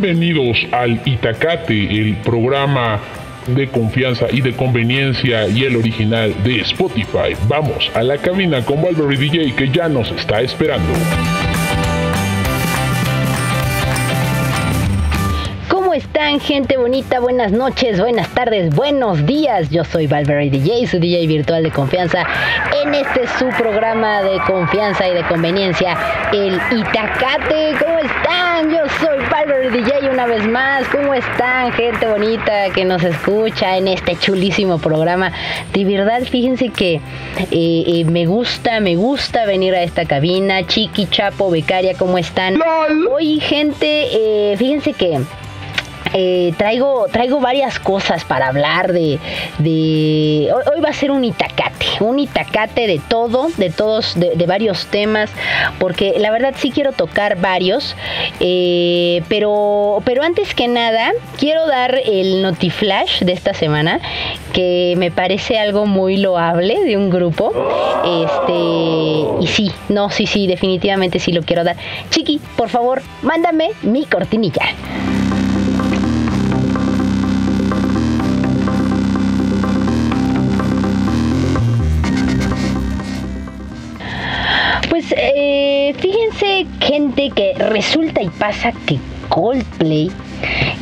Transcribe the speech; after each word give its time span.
bienvenidos 0.00 0.58
al 0.70 1.00
Itacate, 1.04 1.72
el 1.72 2.16
programa 2.18 3.00
de 3.48 3.66
confianza 3.68 4.26
y 4.30 4.40
de 4.40 4.52
conveniencia 4.54 5.48
y 5.48 5.64
el 5.64 5.76
original 5.76 6.32
de 6.44 6.60
Spotify. 6.60 7.34
Vamos 7.48 7.90
a 7.94 8.02
la 8.04 8.16
cabina 8.16 8.64
con 8.64 8.80
Valverde 8.80 9.16
DJ 9.16 9.54
que 9.56 9.68
ya 9.68 9.88
nos 9.88 10.10
está 10.12 10.40
esperando. 10.40 10.92
están, 15.98 16.38
gente 16.38 16.76
bonita? 16.76 17.18
Buenas 17.18 17.50
noches, 17.50 18.00
buenas 18.00 18.28
tardes, 18.28 18.72
buenos 18.72 19.26
días. 19.26 19.68
Yo 19.70 19.84
soy 19.84 20.06
Valverde 20.06 20.48
DJ, 20.48 20.86
su 20.86 21.00
DJ 21.00 21.26
virtual 21.26 21.64
de 21.64 21.72
confianza. 21.72 22.24
En 22.84 22.94
este 22.94 23.26
su 23.36 23.48
programa 23.48 24.22
de 24.22 24.38
confianza 24.46 25.08
y 25.08 25.14
de 25.14 25.24
conveniencia, 25.26 25.98
el 26.32 26.54
Itacate. 26.70 27.74
¿Cómo 27.80 27.98
están? 27.98 28.47
Yo 28.58 28.88
soy 29.00 29.18
Valverde 29.30 29.70
DJ 29.70 30.10
una 30.10 30.26
vez 30.26 30.44
más. 30.48 30.84
¿Cómo 30.88 31.14
están, 31.14 31.70
gente 31.74 32.08
bonita 32.08 32.70
que 32.74 32.84
nos 32.84 33.04
escucha 33.04 33.76
en 33.76 33.86
este 33.86 34.16
chulísimo 34.16 34.78
programa? 34.78 35.30
De 35.72 35.84
verdad, 35.84 36.22
fíjense 36.24 36.70
que 36.70 36.94
eh, 36.94 37.00
eh, 37.52 38.04
me 38.04 38.26
gusta, 38.26 38.80
me 38.80 38.96
gusta 38.96 39.46
venir 39.46 39.76
a 39.76 39.82
esta 39.84 40.06
cabina. 40.06 40.66
Chiqui, 40.66 41.06
Chapo, 41.06 41.52
Becaria, 41.52 41.94
¿cómo 41.96 42.18
están? 42.18 42.60
Hoy, 43.08 43.38
gente, 43.38 44.08
eh, 44.10 44.56
fíjense 44.56 44.92
que 44.92 45.20
eh, 46.14 46.52
traigo, 46.56 47.06
traigo 47.10 47.40
varias 47.40 47.78
cosas 47.78 48.24
para 48.24 48.48
hablar 48.48 48.92
de, 48.92 49.18
hoy, 50.52 50.80
va 50.80 50.90
a 50.90 50.92
ser 50.92 51.10
un 51.10 51.24
itacate, 51.24 51.86
un 52.00 52.18
itacate 52.18 52.86
de 52.86 53.00
todo, 53.08 53.48
de 53.56 53.70
todos, 53.70 54.18
de, 54.18 54.46
varios 54.46 54.86
temas, 54.86 55.30
porque 55.78 56.14
la 56.18 56.30
verdad 56.30 56.54
sí 56.56 56.70
quiero 56.70 56.92
tocar 56.92 57.38
varios, 57.40 57.94
eh, 58.40 59.22
pero, 59.28 60.00
pero 60.04 60.22
antes 60.22 60.54
que 60.54 60.68
nada 60.68 61.12
quiero 61.38 61.66
dar 61.66 62.00
el 62.04 62.42
notiflash 62.42 63.20
de 63.20 63.32
esta 63.32 63.52
semana, 63.52 64.00
que 64.52 64.94
me 64.96 65.10
parece 65.10 65.58
algo 65.58 65.86
muy 65.86 66.16
loable 66.16 66.82
de 66.84 66.96
un 66.96 67.10
grupo, 67.10 67.52
este, 68.04 69.44
y 69.44 69.46
sí, 69.46 69.72
no, 69.88 70.10
sí, 70.10 70.26
sí, 70.26 70.46
definitivamente 70.46 71.18
sí 71.18 71.32
lo 71.32 71.42
quiero 71.42 71.64
dar. 71.64 71.76
Chiqui, 72.10 72.40
por 72.56 72.68
favor, 72.68 73.02
mándame 73.22 73.70
mi 73.82 74.04
cortinilla. 74.06 74.62
Eh, 85.16 85.94
fíjense 85.98 86.66
gente 86.80 87.30
que 87.30 87.54
resulta 87.54 88.22
y 88.22 88.28
pasa 88.28 88.72
que 88.86 88.98
Coldplay 89.28 90.10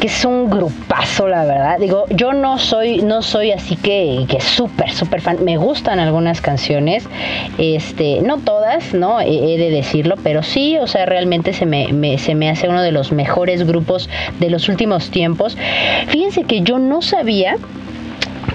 que 0.01 0.09
es 0.09 0.25
un 0.25 0.51
grupazo, 0.51 1.29
la 1.29 1.45
verdad. 1.45 1.79
Digo, 1.79 2.05
yo 2.11 2.33
no 2.33 2.59
soy, 2.59 2.99
no 3.03 3.23
soy 3.23 3.53
así 3.53 3.77
que, 3.77 4.27
que 4.29 4.41
súper, 4.41 4.91
súper 4.91 5.21
fan. 5.21 5.43
Me 5.45 5.57
gustan 5.57 5.99
algunas 5.99 6.41
canciones, 6.41 7.09
este, 7.59 8.21
no 8.21 8.39
todas, 8.39 8.93
¿no? 8.93 9.21
He, 9.21 9.57
de 9.57 9.71
decirlo, 9.71 10.17
pero 10.23 10.43
sí, 10.43 10.77
o 10.79 10.87
sea, 10.87 11.07
realmente 11.07 11.53
se 11.53 11.67
me, 11.67 12.19
se 12.19 12.35
me 12.35 12.51
hace 12.51 12.69
uno 12.69 12.83
de 12.83 12.93
los 12.93 13.13
mejores 13.13 13.67
grupos 13.67 14.09
de 14.39 14.50
los 14.50 14.69
últimos 14.69 15.11
tiempos. 15.11 15.56
Fíjense 16.09 16.45
que 16.45 16.61
yo 16.61 16.79
no 16.79 17.00
sabía 17.00 17.56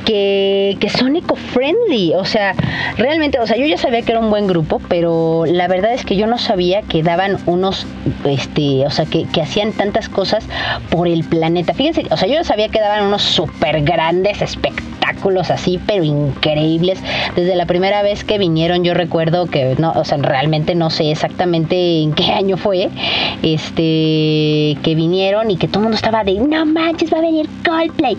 que, 0.06 0.78
son 0.98 1.16
eco-friendly. 1.16 2.14
O 2.16 2.26
sea, 2.26 2.54
realmente, 2.98 3.40
o 3.40 3.48
sea, 3.48 3.58
yo 3.58 3.66
ya 3.66 3.78
sabía 3.78 4.02
que 4.02 4.12
era 4.12 4.20
un 4.20 4.30
buen 4.30 4.48
grupo, 4.48 4.82
pero 4.88 5.46
la 5.48 5.68
verdad 5.68 5.94
es 5.94 6.06
que 6.06 6.16
yo 6.16 6.28
no 6.28 6.38
sabía 6.38 6.82
que 6.82 7.04
daban 7.04 7.38
unos, 7.46 7.86
este, 8.26 8.86
o 8.86 8.90
sea, 8.90 9.06
que, 9.06 9.26
que 9.26 9.42
hacían 9.42 9.72
tantas 9.74 10.10
cosas 10.10 10.46
por 10.90 11.08
el 11.08 11.24
planeta. 11.24 11.74
Fíjense, 11.74 12.06
o 12.10 12.18
sea, 12.18 12.28
yo 12.28 12.36
ya 12.36 12.44
sabía 12.44 12.70
que 12.70 12.80
daban 12.80 13.06
unos 13.06 13.22
súper 13.22 13.84
grandes 13.84 14.42
espectáculos 14.42 14.91
así, 15.50 15.80
pero 15.86 16.04
increíbles. 16.04 17.00
Desde 17.36 17.56
la 17.56 17.66
primera 17.66 18.02
vez 18.02 18.24
que 18.24 18.38
vinieron, 18.38 18.84
yo 18.84 18.94
recuerdo 18.94 19.46
que, 19.46 19.76
no, 19.78 19.92
o 19.92 20.04
sea, 20.04 20.18
realmente 20.18 20.76
no 20.76 20.90
sé 20.90 21.12
exactamente 21.12 22.02
en 22.02 22.14
qué 22.14 22.32
año 22.32 22.58
fue, 22.58 22.90
este, 23.44 24.78
que 24.82 24.96
vinieron 24.96 25.52
y 25.52 25.58
que 25.58 25.68
todo 25.68 25.80
el 25.80 25.84
mundo 25.84 25.96
estaba 25.96 26.24
de, 26.24 26.36
no 26.36 26.66
manches, 26.66 27.14
va 27.14 27.20
a 27.20 27.22
venir 27.22 27.48
Coldplay. 27.64 28.18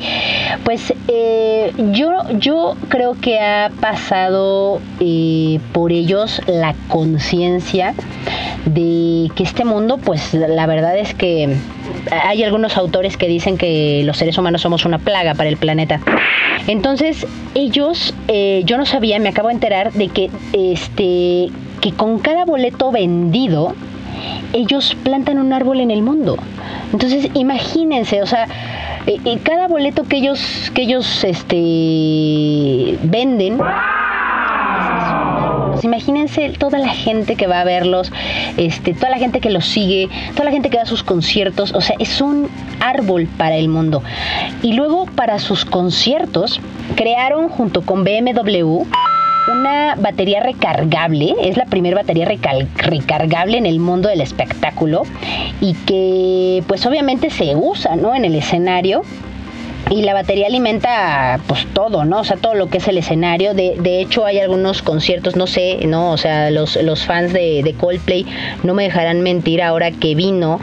Pues, 0.65 0.93
eh, 1.09 1.73
yo, 1.93 2.11
yo 2.39 2.77
creo 2.89 3.15
que 3.21 3.41
ha 3.41 3.71
pasado 3.81 4.81
eh, 5.01 5.59
por 5.73 5.93
ellos 5.93 6.41
la 6.47 6.75
conciencia 6.89 7.95
de 8.65 9.31
que 9.35 9.43
este 9.43 9.65
mundo, 9.65 9.99
pues 9.99 10.35
la 10.35 10.67
verdad 10.67 10.97
es 10.97 11.15
que 11.15 11.57
hay 12.11 12.43
algunos 12.43 12.77
autores 12.77 13.17
que 13.17 13.29
dicen 13.29 13.57
que 13.57 14.03
los 14.05 14.17
seres 14.17 14.37
humanos 14.39 14.63
somos 14.63 14.85
una 14.85 14.99
plaga 14.99 15.35
para 15.35 15.49
el 15.49 15.57
planeta. 15.57 16.01
Entonces, 16.67 17.27
ellos, 17.55 18.15
eh, 18.29 18.63
yo 18.65 18.77
no 18.77 18.87
sabía, 18.87 19.19
me 19.19 19.29
acabo 19.29 19.49
de 19.49 19.55
enterar 19.55 19.93
de 19.93 20.09
que, 20.09 20.31
este, 20.53 21.49
que 21.81 21.93
con 21.97 22.19
cada 22.19 22.45
boleto 22.45 22.91
vendido, 22.91 23.75
ellos 24.53 24.97
plantan 25.03 25.39
un 25.39 25.53
árbol 25.53 25.81
en 25.81 25.91
el 25.91 26.03
mundo. 26.03 26.37
Entonces, 26.93 27.31
imagínense, 27.35 28.23
o 28.23 28.27
sea, 28.27 28.47
y, 29.07 29.37
cada 29.39 29.67
boleto 29.67 30.05
que 30.05 30.19
ellos 30.19 30.71
que 30.75 30.83
ellos 30.83 31.25
este 31.25 32.99
venden 33.03 33.59
imagínense 35.85 36.51
toda 36.51 36.79
la 36.79 36.89
gente 36.89 37.37
que 37.37 37.47
va 37.47 37.61
a 37.61 37.65
verlos, 37.65 38.13
este, 38.57 38.95
toda 38.95 39.11
la 39.11 39.19
gente 39.19 39.41
que 39.41 39.51
los 39.51 39.67
sigue, 39.67 40.09
toda 40.33 40.45
la 40.45 40.51
gente 40.51 40.71
que 40.71 40.77
va 40.77 40.83
a 40.83 40.87
sus 40.87 41.03
conciertos, 41.03 41.73
o 41.75 41.81
sea, 41.81 41.97
es 41.99 42.21
un 42.21 42.49
árbol 42.81 43.29
para 43.37 43.57
el 43.57 43.69
mundo. 43.69 44.03
Y 44.63 44.75
luego 44.75 45.07
para 45.07 45.39
sus 45.39 45.65
conciertos 45.65 46.61
crearon 46.97 47.49
junto 47.49 47.83
con 47.83 48.05
BMW 48.05 48.85
una 49.51 49.97
batería 49.97 50.41
recargable, 50.41 51.35
es 51.43 51.57
la 51.57 51.67
primera 51.67 51.97
batería 51.97 52.27
recargable 52.27 53.59
en 53.59 53.67
el 53.67 53.81
mundo 53.81 54.09
del 54.09 54.21
espectáculo 54.21 55.03
y 55.61 55.75
que 55.75 56.63
pues 56.69 56.87
obviamente 56.87 57.31
se 57.31 57.57
usa, 57.57 57.97
¿no? 57.97 58.15
En 58.15 58.25
el 58.25 58.37
escenario 58.37 59.03
y 59.93 60.01
la 60.01 60.15
batería 60.15 60.47
alimenta 60.47 61.39
pues 61.47 61.67
todo, 61.75 62.07
¿no? 62.07 62.21
O 62.21 62.25
sea, 62.25 62.39
todo 62.39 62.55
lo 62.55 62.69
que 62.69 62.79
es 62.79 62.89
el 62.89 62.97
escenario. 62.97 63.53
De, 63.53 63.75
de 63.79 64.01
hecho, 64.01 64.25
hay 64.25 64.39
algunos 64.41 64.81
conciertos, 64.81 65.37
no 65.37 65.47
sé, 65.47 65.81
¿no? 65.87 66.13
O 66.13 66.17
sea, 66.17 66.51
los, 66.51 66.77
los 66.77 67.05
fans 67.05 67.35
de, 67.35 67.63
de, 67.63 67.75
Coldplay 67.75 68.25
no 68.63 68.73
me 68.73 68.85
dejarán 68.85 69.21
mentir 69.21 69.61
ahora 69.61 69.91
que 69.91 70.15
vino. 70.15 70.61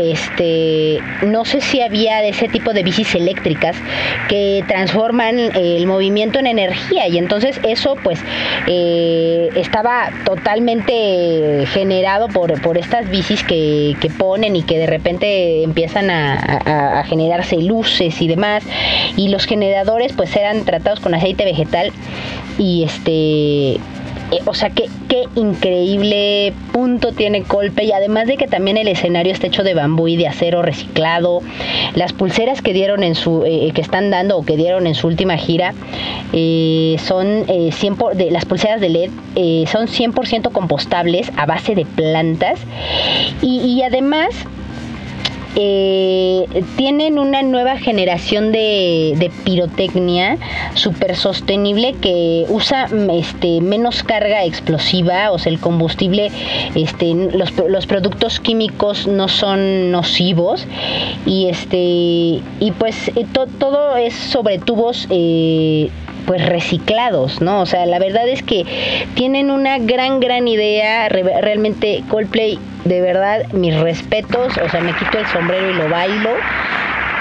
Este, 0.00 1.00
no 1.26 1.44
sé 1.44 1.60
si 1.60 1.82
había 1.82 2.20
de 2.20 2.30
ese 2.30 2.48
tipo 2.48 2.72
de 2.72 2.82
bicis 2.82 3.14
eléctricas 3.14 3.76
que 4.30 4.64
transforman 4.66 5.38
el 5.38 5.86
movimiento 5.86 6.38
en 6.38 6.46
energía 6.46 7.08
y 7.08 7.18
entonces 7.18 7.60
eso 7.62 7.96
pues 8.02 8.18
eh, 8.68 9.50
estaba 9.54 10.08
totalmente 10.24 11.66
generado 11.66 12.28
por, 12.28 12.58
por 12.62 12.78
estas 12.78 13.10
bicis 13.10 13.44
que, 13.44 13.94
que, 14.00 14.08
ponen 14.08 14.56
y 14.56 14.62
que 14.62 14.78
de 14.78 14.86
repente 14.86 15.62
empiezan 15.62 16.10
a, 16.10 17.00
a 17.00 17.04
generarse 17.04 17.56
luces 17.56 18.22
y 18.22 18.28
demás 18.28 18.61
y 19.16 19.28
los 19.28 19.44
generadores 19.44 20.12
pues 20.12 20.34
eran 20.36 20.64
tratados 20.64 21.00
con 21.00 21.14
aceite 21.14 21.44
vegetal. 21.44 21.92
Y 22.58 22.84
este 22.84 23.80
eh, 24.32 24.40
o 24.46 24.54
sea, 24.54 24.70
qué, 24.70 24.86
qué 25.08 25.24
increíble 25.34 26.54
punto 26.72 27.12
tiene 27.12 27.42
Colpe. 27.42 27.84
Y 27.84 27.92
además 27.92 28.26
de 28.26 28.38
que 28.38 28.48
también 28.48 28.78
el 28.78 28.88
escenario 28.88 29.30
está 29.30 29.46
hecho 29.46 29.62
de 29.62 29.74
bambú 29.74 30.08
y 30.08 30.16
de 30.16 30.26
acero 30.26 30.62
reciclado. 30.62 31.42
Las 31.94 32.14
pulseras 32.14 32.62
que 32.62 32.72
dieron 32.72 33.02
en 33.02 33.14
su, 33.14 33.44
eh, 33.44 33.70
que 33.74 33.82
están 33.82 34.10
dando 34.10 34.38
o 34.38 34.44
que 34.44 34.56
dieron 34.56 34.86
en 34.86 34.94
su 34.94 35.06
última 35.06 35.36
gira 35.36 35.74
eh, 36.32 36.96
son 37.04 37.44
100 37.46 37.96
de, 38.14 38.30
las 38.30 38.46
pulseras 38.46 38.80
de 38.80 38.88
LED 38.88 39.10
son 39.66 39.86
100% 39.86 40.50
compostables 40.50 41.30
a 41.36 41.44
base 41.44 41.74
de 41.74 41.84
plantas. 41.84 42.58
Y 43.42 43.82
además 43.82 44.28
eh, 45.56 46.46
tienen 46.76 47.18
una 47.18 47.42
nueva 47.42 47.76
generación 47.76 48.52
de, 48.52 49.30
pirotecnia 49.44 50.38
súper 50.74 51.16
sostenible 51.16 51.94
que 52.00 52.46
usa 52.48 52.88
este, 53.12 53.60
menos 53.60 54.02
carga 54.02 54.44
explosiva, 54.44 55.30
o 55.30 55.38
sea, 55.38 55.52
el 55.52 55.58
combustible, 55.58 56.30
este, 56.74 57.14
los, 57.14 57.52
los 57.58 57.86
productos 57.86 58.40
químicos 58.40 59.06
no 59.06 59.28
son 59.28 59.90
nocivos 59.90 60.66
y 61.26 61.48
este 61.48 62.40
y 62.60 62.72
pues 62.78 63.08
eh, 63.08 63.26
todo 63.58 63.96
es 63.96 64.14
sobre 64.14 64.58
tubos 64.58 65.06
eh, 65.10 65.90
pues 66.26 66.46
reciclados, 66.46 67.40
¿no? 67.40 67.60
O 67.60 67.66
sea, 67.66 67.86
la 67.86 67.98
verdad 67.98 68.28
es 68.28 68.42
que 68.42 68.64
tienen 69.14 69.50
una 69.50 69.78
gran, 69.78 70.20
gran 70.20 70.46
idea. 70.48 71.08
Realmente 71.08 72.04
Coldplay, 72.08 72.58
de 72.84 73.00
verdad, 73.00 73.46
mis 73.52 73.78
respetos. 73.80 74.56
O 74.58 74.68
sea, 74.68 74.80
me 74.80 74.94
quito 74.94 75.18
el 75.18 75.26
sombrero 75.26 75.70
y 75.70 75.74
lo 75.74 75.88
bailo. 75.88 76.30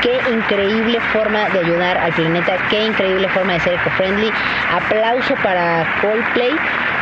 Qué 0.02 0.20
increíble 0.32 1.00
forma 1.14 1.48
de 1.50 1.60
ayudar 1.60 1.98
al 1.98 2.12
planeta, 2.14 2.58
qué 2.72 2.88
increíble 2.88 3.30
forma 3.30 3.54
de 3.54 3.60
ser 3.60 3.74
eco-friendly. 3.74 4.32
Aplauso 4.74 5.36
para 5.44 5.86
Coldplay. 6.02 6.56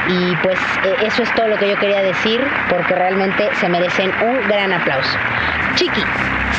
Y 0.10 0.36
pues 0.38 0.58
e, 0.84 1.06
eso 1.06 1.24
es 1.24 1.34
todo 1.36 1.48
lo 1.48 1.58
que 1.58 1.70
yo 1.70 1.78
quería 1.78 2.02
decir, 2.02 2.42
porque 2.70 2.96
realmente 2.96 3.50
se 3.60 3.70
merecen 3.70 4.12
un 4.22 4.48
gran 4.50 4.74
aplauso. 4.74 5.18
Chiqui, 5.76 6.04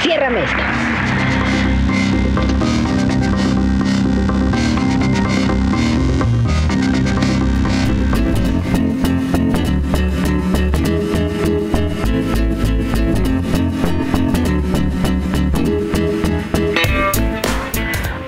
ciérrame 0.03 0.43
esto. 0.43 1.10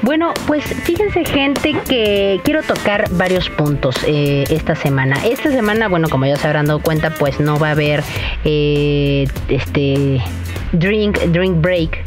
Bueno, 0.03 0.35
pues 0.49 0.65
fíjense 0.65 1.25
gente 1.25 1.77
que 1.89 2.41
quiero 2.43 2.63
tocar 2.63 3.09
varios 3.13 3.49
puntos 3.51 3.97
eh, 4.07 4.45
esta 4.51 4.75
semana. 4.75 5.17
Esta 5.25 5.51
semana, 5.51 5.89
bueno, 5.89 6.09
como 6.09 6.27
ya 6.27 6.37
se 6.37 6.47
habrán 6.47 6.67
dado 6.67 6.81
cuenta, 6.81 7.11
pues 7.11 7.39
no 7.39 7.59
va 7.59 7.69
a 7.69 7.71
haber 7.71 8.03
eh, 8.45 9.29
este 9.49 10.21
drink, 10.73 11.19
drink 11.27 11.61
break. 11.61 12.03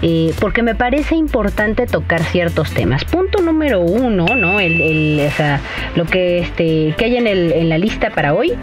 Eh, 0.00 0.32
porque 0.40 0.62
me 0.62 0.74
parece 0.74 1.16
importante 1.16 1.86
tocar 1.86 2.22
ciertos 2.24 2.70
temas. 2.72 3.04
Punto 3.04 3.42
número 3.42 3.80
uno, 3.80 4.26
¿no? 4.34 4.58
El, 4.60 4.80
el, 4.80 5.26
o 5.26 5.30
sea, 5.30 5.60
lo 5.96 6.06
que, 6.06 6.38
este, 6.38 6.94
que 6.96 7.04
hay 7.04 7.16
en, 7.16 7.26
el, 7.26 7.52
en 7.52 7.68
la 7.68 7.78
lista 7.78 8.10
para 8.10 8.34
hoy 8.34 8.54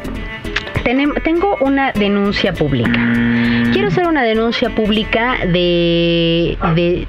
tengo 1.24 1.58
una 1.62 1.92
denuncia 1.92 2.54
pública. 2.54 3.00
Quiero 3.72 3.88
hacer 3.88 4.08
una 4.08 4.24
denuncia 4.24 4.70
pública 4.72 5.38
de, 5.46 6.58
de 6.76 7.08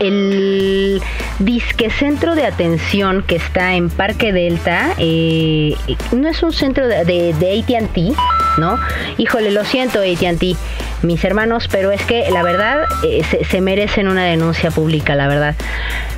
el 0.00 1.02
disque 1.38 1.90
centro 1.90 2.34
de 2.34 2.46
atención 2.46 3.22
que 3.22 3.36
está 3.36 3.74
en 3.74 3.90
Parque 3.90 4.32
Delta 4.32 4.94
eh, 4.98 5.74
no 6.12 6.28
es 6.28 6.42
un 6.42 6.52
centro 6.52 6.86
de, 6.86 7.04
de, 7.04 7.64
ATT, 7.64 8.16
¿no? 8.58 8.78
Híjole, 9.18 9.50
lo 9.50 9.64
siento 9.64 10.00
ATT, 10.00 10.56
mis 11.02 11.24
hermanos, 11.24 11.68
pero 11.70 11.90
es 11.90 12.02
que 12.02 12.30
la 12.30 12.42
verdad 12.42 12.84
eh, 13.04 13.22
se, 13.48 13.60
merecen 13.60 14.08
una 14.08 14.24
denuncia 14.24 14.70
pública, 14.70 15.14
la 15.14 15.28
verdad. 15.28 15.54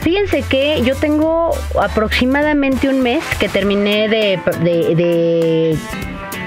Fíjense 0.00 0.42
que 0.42 0.82
yo 0.82 0.94
tengo 0.94 1.50
aproximadamente 1.80 2.88
un 2.88 3.00
mes 3.00 3.22
que 3.38 3.48
terminé 3.48 4.08
de, 4.08 4.40
de 4.60 5.76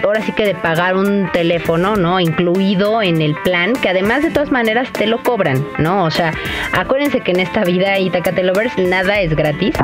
ahora 0.04 0.22
sí 0.22 0.32
que 0.32 0.46
de 0.46 0.56
pagar 0.56 0.96
un 0.96 1.30
teléfono, 1.32 1.96
¿no? 1.96 2.20
Incluido 2.20 3.02
en 3.02 3.22
el 3.22 3.36
plan, 3.44 3.74
que 3.74 3.90
además 3.90 4.24
de 4.24 4.32
todas 4.32 4.52
maneras 4.52 4.92
te 4.92 5.08
lo 5.08 5.22
cobran, 5.24 5.66
¿no? 5.78 6.06
O 6.06 6.12
sea, 6.12 6.34
acuérdense 6.74 7.22
que 7.22 7.32
en 7.32 7.40
esta 7.40 7.64
vida 7.64 7.98
Itacate 8.00 8.44
Lovers 8.44 8.78
nada 8.78 9.20
es 9.22 9.36
gratis. 9.36 9.76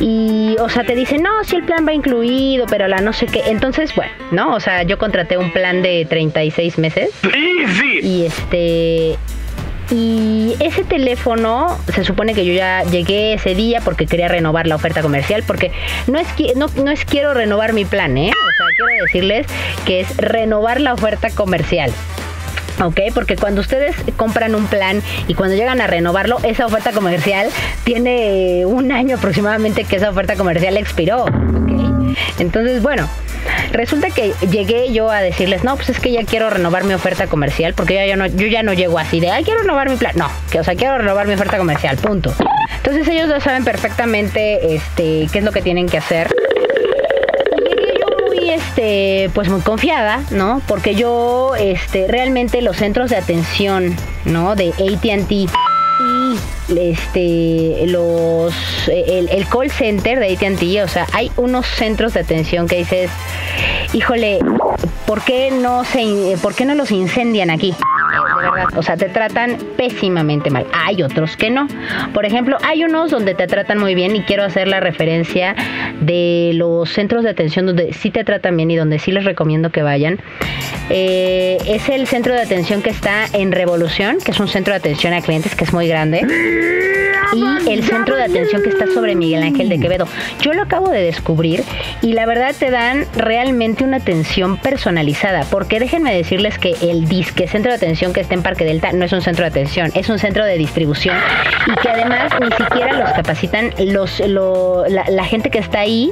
Y, 0.00 0.56
o 0.60 0.68
sea, 0.68 0.84
te 0.84 0.94
dicen, 0.94 1.22
no, 1.22 1.44
si 1.44 1.56
el 1.56 1.64
plan 1.64 1.86
va 1.86 1.92
incluido, 1.92 2.66
pero 2.66 2.88
la 2.88 3.00
no 3.00 3.12
sé 3.12 3.26
qué. 3.26 3.42
Entonces, 3.46 3.94
bueno, 3.94 4.12
¿no? 4.30 4.54
O 4.54 4.60
sea, 4.60 4.82
yo 4.82 4.98
contraté 4.98 5.36
un 5.36 5.52
plan 5.52 5.82
de 5.82 6.06
36 6.08 6.78
meses. 6.78 7.10
Sí, 7.22 7.66
sí. 7.80 8.00
Y 8.02 8.26
este 8.26 9.18
y 9.90 10.54
ese 10.60 10.84
teléfono 10.84 11.78
se 11.92 12.04
supone 12.04 12.34
que 12.34 12.44
yo 12.44 12.52
ya 12.52 12.82
llegué 12.84 13.34
ese 13.34 13.54
día 13.54 13.80
porque 13.84 14.06
quería 14.06 14.28
renovar 14.28 14.66
la 14.66 14.76
oferta 14.76 15.02
comercial, 15.02 15.44
porque 15.46 15.72
no 16.06 16.18
es, 16.18 16.26
no, 16.56 16.66
no 16.82 16.90
es 16.90 17.04
quiero 17.04 17.34
renovar 17.34 17.72
mi 17.72 17.84
plan, 17.84 18.16
¿eh? 18.16 18.30
O 18.30 18.56
sea, 18.56 18.66
quiero 18.76 19.02
decirles 19.04 19.46
que 19.84 20.00
es 20.00 20.16
renovar 20.16 20.80
la 20.80 20.94
oferta 20.94 21.30
comercial. 21.30 21.92
¿ok? 22.82 23.00
Porque 23.14 23.36
cuando 23.36 23.60
ustedes 23.60 23.94
compran 24.16 24.54
un 24.54 24.66
plan 24.66 25.02
y 25.28 25.34
cuando 25.34 25.54
llegan 25.54 25.80
a 25.80 25.86
renovarlo, 25.86 26.38
esa 26.42 26.66
oferta 26.66 26.92
comercial 26.92 27.48
tiene 27.84 28.66
un 28.66 28.90
año 28.90 29.16
aproximadamente 29.16 29.84
que 29.84 29.96
esa 29.96 30.10
oferta 30.10 30.36
comercial 30.36 30.76
expiró. 30.76 31.26
Entonces, 32.38 32.82
bueno, 32.82 33.08
Resulta 33.72 34.10
que 34.10 34.32
llegué 34.50 34.92
yo 34.92 35.10
a 35.10 35.20
decirles, 35.20 35.64
no, 35.64 35.76
pues 35.76 35.90
es 35.90 36.00
que 36.00 36.12
ya 36.12 36.24
quiero 36.24 36.50
renovar 36.50 36.84
mi 36.84 36.94
oferta 36.94 37.26
comercial, 37.26 37.74
porque 37.74 38.06
ya, 38.06 38.16
no, 38.16 38.26
yo 38.26 38.46
ya 38.46 38.62
no 38.62 38.72
llego 38.72 38.98
así 38.98 39.20
de, 39.20 39.30
ay, 39.30 39.44
quiero 39.44 39.60
renovar 39.60 39.90
mi 39.90 39.96
plan. 39.96 40.12
No, 40.16 40.28
que 40.50 40.60
o 40.60 40.64
sea, 40.64 40.74
quiero 40.74 40.98
renovar 40.98 41.26
mi 41.26 41.34
oferta 41.34 41.58
comercial, 41.58 41.96
punto. 41.96 42.32
Entonces 42.76 43.08
ellos 43.08 43.28
ya 43.28 43.40
saben 43.40 43.64
perfectamente 43.64 44.74
este, 44.74 45.28
qué 45.32 45.38
es 45.38 45.44
lo 45.44 45.52
que 45.52 45.62
tienen 45.62 45.88
que 45.88 45.98
hacer. 45.98 46.32
llegué 47.68 47.98
yo 47.98 48.26
muy, 48.26 48.50
este, 48.50 49.30
pues 49.34 49.48
muy 49.48 49.60
confiada, 49.60 50.22
¿no? 50.30 50.62
Porque 50.68 50.94
yo, 50.94 51.54
este, 51.58 52.06
realmente 52.08 52.62
los 52.62 52.76
centros 52.76 53.10
de 53.10 53.16
atención, 53.16 53.96
¿no? 54.24 54.54
De 54.54 54.68
ATT 54.68 55.50
este 56.68 57.86
los 57.86 58.54
el, 58.88 59.28
el, 59.28 59.46
call 59.46 59.70
center 59.70 60.18
de 60.18 60.32
AT&T, 60.34 60.82
o 60.82 60.88
sea, 60.88 61.06
hay 61.12 61.30
unos 61.36 61.66
centros 61.66 62.14
de 62.14 62.20
atención 62.20 62.66
que 62.66 62.76
dices, 62.76 63.10
híjole, 63.92 64.38
¿por 65.06 65.22
qué 65.22 65.50
no 65.50 65.84
se 65.84 66.36
por 66.42 66.54
qué 66.54 66.64
no 66.64 66.74
los 66.74 66.90
incendian 66.90 67.50
aquí? 67.50 67.74
O 68.76 68.82
sea, 68.82 68.96
te 68.96 69.08
tratan 69.08 69.58
pésimamente 69.76 70.50
mal. 70.50 70.66
Hay 70.72 71.02
otros 71.02 71.36
que 71.36 71.50
no. 71.50 71.68
Por 72.12 72.24
ejemplo, 72.26 72.56
hay 72.62 72.84
unos 72.84 73.10
donde 73.10 73.34
te 73.34 73.46
tratan 73.46 73.78
muy 73.78 73.94
bien 73.94 74.14
y 74.16 74.22
quiero 74.22 74.44
hacer 74.44 74.68
la 74.68 74.80
referencia 74.80 75.54
de 76.00 76.52
los 76.54 76.90
centros 76.90 77.24
de 77.24 77.30
atención 77.30 77.66
donde 77.66 77.92
sí 77.92 78.10
te 78.10 78.24
tratan 78.24 78.56
bien 78.56 78.70
y 78.70 78.76
donde 78.76 78.98
sí 78.98 79.12
les 79.12 79.24
recomiendo 79.24 79.70
que 79.70 79.82
vayan. 79.82 80.18
Eh, 80.90 81.58
es 81.66 81.88
el 81.88 82.06
centro 82.06 82.34
de 82.34 82.40
atención 82.40 82.82
que 82.82 82.90
está 82.90 83.26
en 83.32 83.52
Revolución, 83.52 84.18
que 84.24 84.32
es 84.32 84.40
un 84.40 84.48
centro 84.48 84.72
de 84.72 84.78
atención 84.78 85.12
a 85.14 85.20
clientes 85.20 85.54
que 85.54 85.64
es 85.64 85.72
muy 85.72 85.88
grande 85.88 86.26
y 87.34 87.70
el 87.70 87.84
centro 87.84 88.16
de 88.16 88.24
atención 88.24 88.62
que 88.62 88.68
está 88.68 88.86
sobre 88.86 89.14
Miguel 89.14 89.42
Ángel 89.42 89.68
de 89.68 89.78
Quevedo. 89.78 90.06
Yo 90.40 90.52
lo 90.52 90.62
acabo 90.62 90.88
de 90.90 91.00
descubrir 91.00 91.64
y 92.02 92.12
la 92.12 92.26
verdad 92.26 92.54
te 92.58 92.70
dan 92.70 93.06
realmente 93.16 93.84
una 93.84 93.98
atención 93.98 94.56
personalizada, 94.56 95.44
porque 95.50 95.80
déjenme 95.80 96.14
decirles 96.14 96.58
que 96.58 96.74
el 96.82 97.08
disque 97.08 97.48
centro 97.48 97.70
de 97.70 97.76
atención 97.76 98.12
que 98.12 98.20
está 98.20 98.33
en 98.34 98.42
Parque 98.42 98.64
Delta 98.64 98.92
no 98.92 99.04
es 99.04 99.12
un 99.12 99.22
centro 99.22 99.44
de 99.44 99.50
atención, 99.50 99.90
es 99.94 100.08
un 100.08 100.18
centro 100.18 100.44
de 100.44 100.58
distribución 100.58 101.16
y 101.66 101.80
que 101.80 101.88
además 101.88 102.32
ni 102.40 102.50
siquiera 102.52 102.92
los 102.92 103.10
capacitan 103.12 103.72
los 103.78 104.20
la, 104.20 105.24
gente 105.24 105.50
que 105.50 105.58
está 105.58 105.80
ahí, 105.80 106.10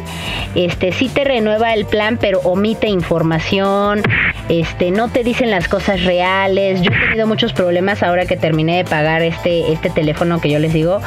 este 0.54 0.92
sí 0.92 1.08
te 1.08 1.24
renueva 1.24 1.74
el 1.74 1.84
plan, 1.84 2.19
pero 2.19 2.41
omite 2.41 2.88
información, 2.88 4.02
este 4.48 4.91
no 4.91 5.08
te 5.08 5.22
dicen 5.22 5.50
las 5.50 5.69
cosas 5.69 6.05
reales. 6.05 6.81
Yo 6.81 6.91
he 6.91 7.08
tenido 7.08 7.26
muchos 7.26 7.52
problemas 7.52 8.02
ahora 8.02 8.24
que 8.26 8.36
terminé 8.36 8.79
de 8.79 8.84
pagar 8.84 9.22
este 9.22 9.72
este 9.72 9.91
teléfono 9.91 10.41
que 10.41 10.50
yo 10.50 10.58
les 10.58 10.72
digo 10.72 11.00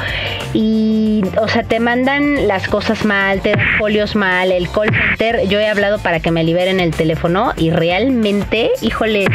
y, 0.53 1.23
o 1.37 1.47
sea, 1.47 1.63
te 1.63 1.79
mandan 1.79 2.47
las 2.47 2.67
cosas 2.67 3.05
mal, 3.05 3.41
te 3.41 3.51
dan 3.51 3.65
folios 3.77 4.15
mal, 4.15 4.51
el 4.51 4.69
call 4.69 4.89
center, 4.91 5.47
yo 5.47 5.59
he 5.59 5.67
hablado 5.67 5.99
para 5.99 6.19
que 6.19 6.31
me 6.31 6.43
liberen 6.43 6.79
el 6.79 6.91
teléfono 6.91 7.53
y 7.57 7.71
realmente, 7.71 8.71
híjole, 8.81 9.25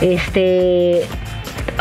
este 0.00 1.02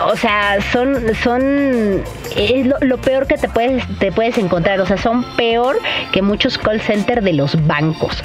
o 0.01 0.15
sea, 0.15 0.59
son, 0.71 1.15
son, 1.15 2.03
es 2.35 2.67
lo, 2.81 2.97
peor 2.97 3.27
que 3.27 3.37
te 3.37 3.47
puedes, 3.47 3.83
te 3.99 4.11
puedes 4.11 4.37
encontrar, 4.37 4.79
o 4.81 4.85
sea, 4.85 4.97
son 4.97 5.23
peor 5.35 5.77
que 6.11 6.21
muchos 6.21 6.57
call 6.57 6.81
centers 6.81 7.23
de 7.23 7.33
los 7.33 7.65
bancos. 7.67 8.23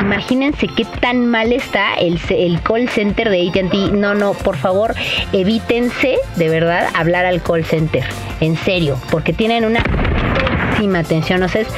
imagínense 0.00 0.66
qué 0.68 0.84
tan 1.00 1.26
mal 1.26 1.52
está 1.52 1.94
el, 1.94 2.20
el 2.30 2.60
call 2.62 2.88
center 2.88 3.30
de 3.30 3.48
ATT. 3.48 3.92
No, 3.92 4.14
no, 4.14 4.34
por 4.34 4.56
favor, 4.56 4.94
evítense 5.32 6.16
de 6.36 6.48
verdad 6.48 6.88
hablar 6.94 7.26
al 7.26 7.42
call 7.42 7.64
center 7.64 8.04
en 8.40 8.56
serio, 8.56 8.98
porque 9.10 9.32
tienen 9.32 9.64
una 9.64 9.82
atención. 10.98 11.42
O 11.42 11.48
sea, 11.48 11.62
es 11.62 11.68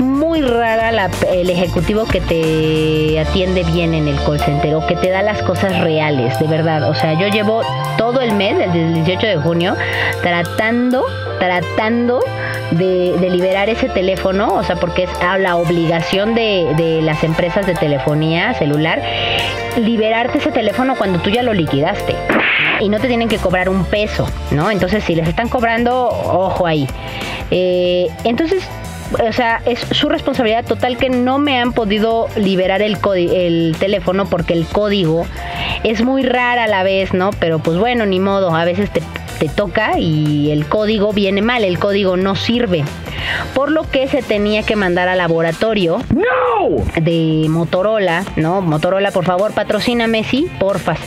muy 0.00 0.42
rara 0.42 1.10
el 1.32 1.50
ejecutivo 1.50 2.04
que 2.06 2.20
te 2.20 3.20
atiende 3.20 3.64
bien 3.64 3.94
en 3.94 4.08
el 4.08 4.16
call 4.16 4.40
center 4.40 4.74
o 4.74 4.86
que 4.86 4.96
te 4.96 5.10
da 5.10 5.22
las 5.22 5.42
cosas 5.42 5.80
reales, 5.80 6.38
de 6.38 6.46
verdad. 6.46 6.88
O 6.88 6.94
sea, 6.94 7.18
yo 7.18 7.28
llevo 7.28 7.62
todo 7.98 8.20
el 8.20 8.32
mes, 8.34 8.56
desde 8.58 8.86
el 8.86 8.94
18 9.04 9.26
de 9.26 9.36
junio, 9.36 9.76
tratando, 10.22 11.04
tratando 11.38 12.20
de, 12.72 13.16
liberar 13.30 13.68
ese 13.68 13.88
teléfono, 13.88 14.54
o 14.54 14.62
sea, 14.62 14.76
porque 14.76 15.04
es 15.04 15.10
la 15.38 15.56
obligación 15.56 16.34
de, 16.34 16.72
de 16.76 17.02
las 17.02 17.24
empresas 17.24 17.66
de 17.66 17.74
telefonía 17.74 18.54
celular, 18.54 19.02
liberarte 19.76 20.38
ese 20.38 20.52
teléfono 20.52 20.94
cuando 20.96 21.18
tú 21.20 21.30
ya 21.30 21.42
lo 21.42 21.52
liquidaste 21.52 22.14
y 22.80 22.88
no 22.88 22.98
te 22.98 23.08
tienen 23.08 23.28
que 23.28 23.38
cobrar 23.38 23.68
un 23.68 23.84
peso, 23.84 24.26
¿no? 24.50 24.70
Entonces, 24.70 25.04
si 25.04 25.14
les 25.14 25.28
están 25.28 25.48
cobrando, 25.48 26.08
ojo 26.08 26.66
ahí. 26.66 26.86
Eh, 27.50 28.08
entonces, 28.24 28.64
o 29.26 29.32
sea, 29.32 29.62
es 29.66 29.80
su 29.92 30.08
responsabilidad 30.08 30.64
total 30.64 30.96
que 30.96 31.10
no 31.10 31.38
me 31.38 31.58
han 31.60 31.72
podido 31.72 32.28
liberar 32.36 32.82
el, 32.82 32.98
el 33.14 33.76
teléfono 33.78 34.26
porque 34.26 34.52
el 34.52 34.66
código 34.66 35.26
es 35.84 36.02
muy 36.02 36.22
rara 36.22 36.64
a 36.64 36.68
la 36.68 36.82
vez, 36.82 37.14
¿no? 37.14 37.30
Pero 37.38 37.58
pues 37.58 37.78
bueno, 37.78 38.06
ni 38.06 38.20
modo, 38.20 38.54
a 38.54 38.64
veces 38.64 38.90
te, 38.90 39.02
te 39.38 39.48
toca 39.48 39.98
y 39.98 40.50
el 40.50 40.66
código 40.66 41.12
viene 41.12 41.42
mal, 41.42 41.64
el 41.64 41.78
código 41.78 42.16
no 42.16 42.36
sirve. 42.36 42.84
Por 43.54 43.70
lo 43.70 43.88
que 43.90 44.08
se 44.08 44.22
tenía 44.22 44.62
que 44.62 44.76
mandar 44.76 45.08
al 45.08 45.18
laboratorio 45.18 45.98
de 47.00 47.46
Motorola, 47.48 48.24
¿no? 48.36 48.60
Motorola, 48.60 49.10
por 49.10 49.24
favor, 49.24 49.52
patrocíname, 49.52 50.24
sí, 50.24 50.48
porfas 50.58 50.98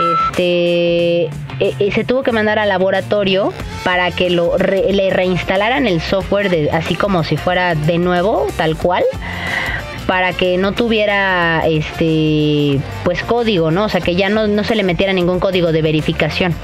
este 0.00 1.24
e, 1.60 1.74
e, 1.78 1.92
se 1.92 2.04
tuvo 2.04 2.22
que 2.22 2.32
mandar 2.32 2.58
al 2.58 2.68
laboratorio 2.68 3.52
para 3.84 4.10
que 4.10 4.30
lo 4.30 4.56
le 4.56 5.10
reinstalaran 5.10 5.86
el 5.86 6.00
software 6.00 6.48
de, 6.48 6.70
así 6.70 6.94
como 6.94 7.22
si 7.24 7.36
fuera 7.36 7.74
de 7.74 7.98
nuevo, 7.98 8.46
tal 8.56 8.76
cual 8.76 9.04
para 10.06 10.32
que 10.32 10.56
no 10.56 10.72
tuviera 10.72 11.62
este 11.66 12.80
pues 13.04 13.22
código, 13.22 13.70
¿no? 13.70 13.84
O 13.84 13.88
sea, 13.88 14.00
que 14.00 14.16
ya 14.16 14.28
no, 14.28 14.48
no 14.48 14.64
se 14.64 14.74
le 14.74 14.82
metiera 14.82 15.12
ningún 15.12 15.38
código 15.38 15.70
de 15.70 15.82
verificación. 15.82 16.54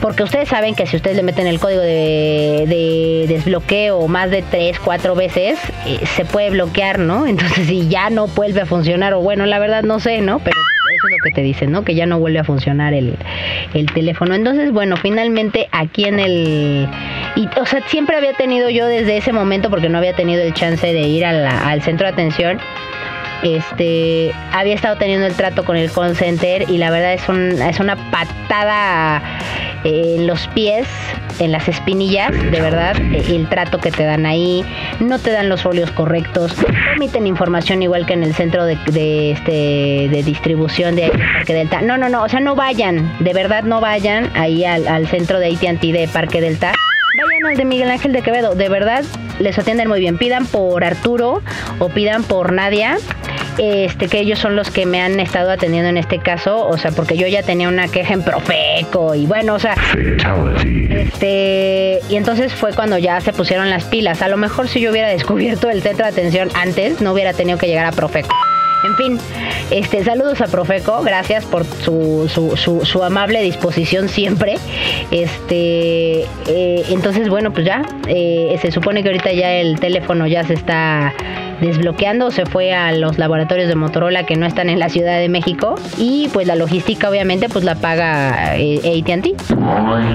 Porque 0.00 0.22
ustedes 0.22 0.48
saben 0.48 0.74
que 0.74 0.86
si 0.86 0.96
ustedes 0.96 1.16
le 1.16 1.22
meten 1.22 1.46
el 1.46 1.58
código 1.58 1.80
de, 1.80 3.24
desbloqueo 3.28 4.06
más 4.08 4.30
de 4.30 4.42
3, 4.42 4.78
4 4.78 5.14
veces, 5.14 5.58
eh, 5.86 5.98
se 6.16 6.24
puede 6.24 6.50
bloquear, 6.50 6.98
¿no? 6.98 7.26
Entonces 7.28 7.66
si 7.66 7.88
ya 7.88 8.10
no 8.10 8.26
vuelve 8.28 8.60
a 8.60 8.66
funcionar, 8.66 9.14
o 9.14 9.20
bueno, 9.20 9.46
la 9.46 9.58
verdad 9.58 9.82
no 9.82 10.00
sé, 10.00 10.20
¿no? 10.20 10.38
Pero 10.38 10.56
eso 10.94 11.06
es 11.06 11.12
lo 11.12 11.24
que 11.24 11.30
te 11.30 11.42
dicen, 11.42 11.70
¿no? 11.70 11.84
Que 11.84 11.94
ya 11.94 12.06
no 12.06 12.18
vuelve 12.18 12.38
a 12.38 12.44
funcionar 12.44 12.94
el, 12.94 13.16
teléfono. 13.94 14.34
Entonces, 14.34 14.72
bueno, 14.72 14.96
finalmente 14.96 15.68
aquí 15.72 16.04
en 16.04 16.18
el... 16.18 16.88
Y, 17.36 17.48
o 17.60 17.66
sea, 17.66 17.86
siempre 17.86 18.16
había 18.16 18.32
tenido 18.32 18.68
yo 18.70 18.86
desde 18.86 19.16
ese 19.16 19.32
momento, 19.32 19.70
porque 19.70 19.88
no 19.88 19.98
había 19.98 20.14
tenido 20.14 20.42
el 20.42 20.54
chance 20.54 20.86
de 20.86 21.00
ir 21.00 21.24
al 21.24 21.82
centro 21.82 22.06
de 22.06 22.12
atención, 22.12 22.58
este 23.42 24.32
había 24.52 24.74
estado 24.74 24.96
teniendo 24.96 25.26
el 25.26 25.34
trato 25.34 25.64
con 25.64 25.76
el 25.76 25.90
call 25.90 26.16
center 26.16 26.68
y 26.68 26.78
la 26.78 26.90
verdad 26.90 27.14
es, 27.14 27.28
un, 27.28 27.60
es 27.62 27.80
una 27.80 27.96
patada 28.10 29.22
en 29.84 30.26
los 30.26 30.46
pies, 30.48 30.86
en 31.38 31.52
las 31.52 31.68
espinillas, 31.68 32.32
de 32.32 32.60
verdad, 32.60 32.96
el 32.96 33.48
trato 33.48 33.78
que 33.78 33.90
te 33.90 34.04
dan 34.04 34.26
ahí, 34.26 34.64
no 35.00 35.18
te 35.18 35.30
dan 35.30 35.48
los 35.48 35.62
folios 35.62 35.90
correctos, 35.92 36.54
permiten 36.54 37.26
información 37.26 37.82
igual 37.82 38.06
que 38.06 38.14
en 38.14 38.24
el 38.24 38.34
centro 38.34 38.64
de, 38.64 38.76
este, 39.32 40.08
de 40.10 40.22
distribución 40.24 40.96
de 40.96 41.10
Parque 41.10 41.54
Delta. 41.54 41.80
No, 41.80 41.96
no, 41.96 42.08
no, 42.08 42.24
o 42.24 42.28
sea, 42.28 42.40
no 42.40 42.54
vayan, 42.54 43.14
de 43.20 43.32
verdad 43.32 43.62
no 43.62 43.80
vayan 43.80 44.30
ahí 44.34 44.64
al, 44.64 44.86
al 44.88 45.06
centro 45.06 45.38
de 45.38 45.48
ATT 45.48 45.82
de 45.82 46.08
Parque 46.12 46.40
Delta. 46.40 46.72
Al 47.48 47.56
de 47.56 47.64
Miguel 47.64 47.90
Ángel 47.90 48.12
de 48.12 48.20
Quevedo, 48.20 48.54
de 48.54 48.68
verdad 48.68 49.04
les 49.38 49.58
atienden 49.58 49.88
muy 49.88 50.00
bien. 50.00 50.18
Pidan 50.18 50.44
por 50.44 50.84
Arturo 50.84 51.42
o 51.78 51.88
pidan 51.88 52.22
por 52.22 52.52
Nadia 52.52 52.98
este, 53.56 54.08
que 54.08 54.20
ellos 54.20 54.38
son 54.38 54.54
los 54.54 54.70
que 54.70 54.84
me 54.84 55.00
han 55.00 55.18
estado 55.18 55.50
atendiendo 55.50 55.88
en 55.88 55.96
este 55.96 56.18
caso, 56.18 56.66
o 56.66 56.76
sea, 56.76 56.92
porque 56.92 57.16
yo 57.16 57.26
ya 57.26 57.42
tenía 57.42 57.68
una 57.68 57.88
queja 57.88 58.14
en 58.14 58.22
Profeco 58.22 59.14
y 59.14 59.26
bueno, 59.26 59.54
o 59.54 59.58
sea, 59.58 59.74
este, 60.90 62.00
y 62.08 62.16
entonces 62.16 62.52
fue 62.52 62.74
cuando 62.74 62.98
ya 62.98 63.20
se 63.20 63.32
pusieron 63.32 63.70
las 63.70 63.84
pilas. 63.84 64.20
A 64.20 64.28
lo 64.28 64.36
mejor 64.36 64.68
si 64.68 64.80
yo 64.80 64.90
hubiera 64.90 65.08
descubierto 65.08 65.70
el 65.70 65.82
centro 65.82 66.04
de 66.04 66.12
atención 66.12 66.50
antes, 66.54 67.00
no 67.00 67.12
hubiera 67.12 67.32
tenido 67.32 67.56
que 67.56 67.66
llegar 67.66 67.86
a 67.86 67.92
Profeco. 67.92 68.28
En 68.84 68.96
fin, 68.96 69.18
este, 69.70 70.04
saludos 70.04 70.40
a 70.40 70.46
Profeco, 70.46 71.02
gracias 71.02 71.44
por 71.44 71.64
su, 71.64 72.28
su, 72.28 72.84
su, 72.84 73.02
amable 73.02 73.42
disposición 73.42 74.08
siempre. 74.08 74.56
Este, 75.10 76.20
eh, 76.46 76.84
entonces, 76.90 77.28
bueno, 77.28 77.52
pues 77.52 77.66
ya, 77.66 77.84
eh, 78.06 78.56
se 78.62 78.70
supone 78.70 79.02
que 79.02 79.08
ahorita 79.08 79.32
ya 79.32 79.52
el 79.54 79.80
teléfono 79.80 80.26
ya 80.26 80.44
se 80.44 80.54
está 80.54 81.12
desbloqueando, 81.60 82.30
se 82.30 82.46
fue 82.46 82.72
a 82.72 82.92
los 82.92 83.18
laboratorios 83.18 83.68
de 83.68 83.74
Motorola 83.74 84.24
que 84.24 84.36
no 84.36 84.46
están 84.46 84.68
en 84.68 84.78
la 84.78 84.88
Ciudad 84.88 85.18
de 85.18 85.28
México 85.28 85.74
y 85.96 86.28
pues 86.32 86.46
la 86.46 86.54
logística 86.54 87.08
obviamente 87.08 87.48
pues 87.48 87.64
la 87.64 87.74
paga 87.74 88.56
eh, 88.56 89.02
AT&T. 89.02 89.34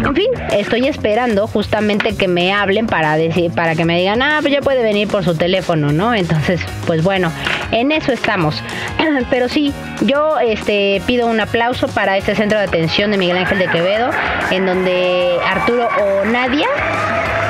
En 0.06 0.16
fin, 0.16 0.28
estoy 0.52 0.88
esperando 0.88 1.48
justamente 1.48 2.16
que 2.16 2.28
me 2.28 2.54
hablen 2.54 2.88
para 2.88 3.16
decir 3.18 3.52
para 3.52 3.76
que 3.76 3.86
me 3.86 3.98
digan, 3.98 4.22
"Ah, 4.22 4.40
pues 4.42 4.54
ya 4.54 4.62
puede 4.62 4.84
venir 4.84 5.08
por 5.08 5.24
su 5.24 5.36
teléfono", 5.36 5.92
¿no? 5.92 6.14
Entonces, 6.14 6.62
pues 6.88 7.04
bueno, 7.04 7.32
en 7.72 7.92
eso 7.92 8.12
estamos. 8.12 8.62
Pero 9.30 9.50
sí, 9.50 9.74
yo 10.02 10.40
este 10.40 11.02
pido 11.06 11.28
un 11.28 11.40
aplauso 11.40 11.88
para 11.88 12.18
este 12.18 12.36
centro 12.36 12.58
de 12.58 12.66
atención 12.66 13.12
de 13.12 13.18
Miguel 13.18 13.38
Ángel 13.38 13.60
de 13.60 13.68
Quevedo 13.68 14.10
en 14.52 14.66
donde 14.66 15.38
Arturo 15.46 15.88
o 16.02 16.26
Nadia 16.26 16.68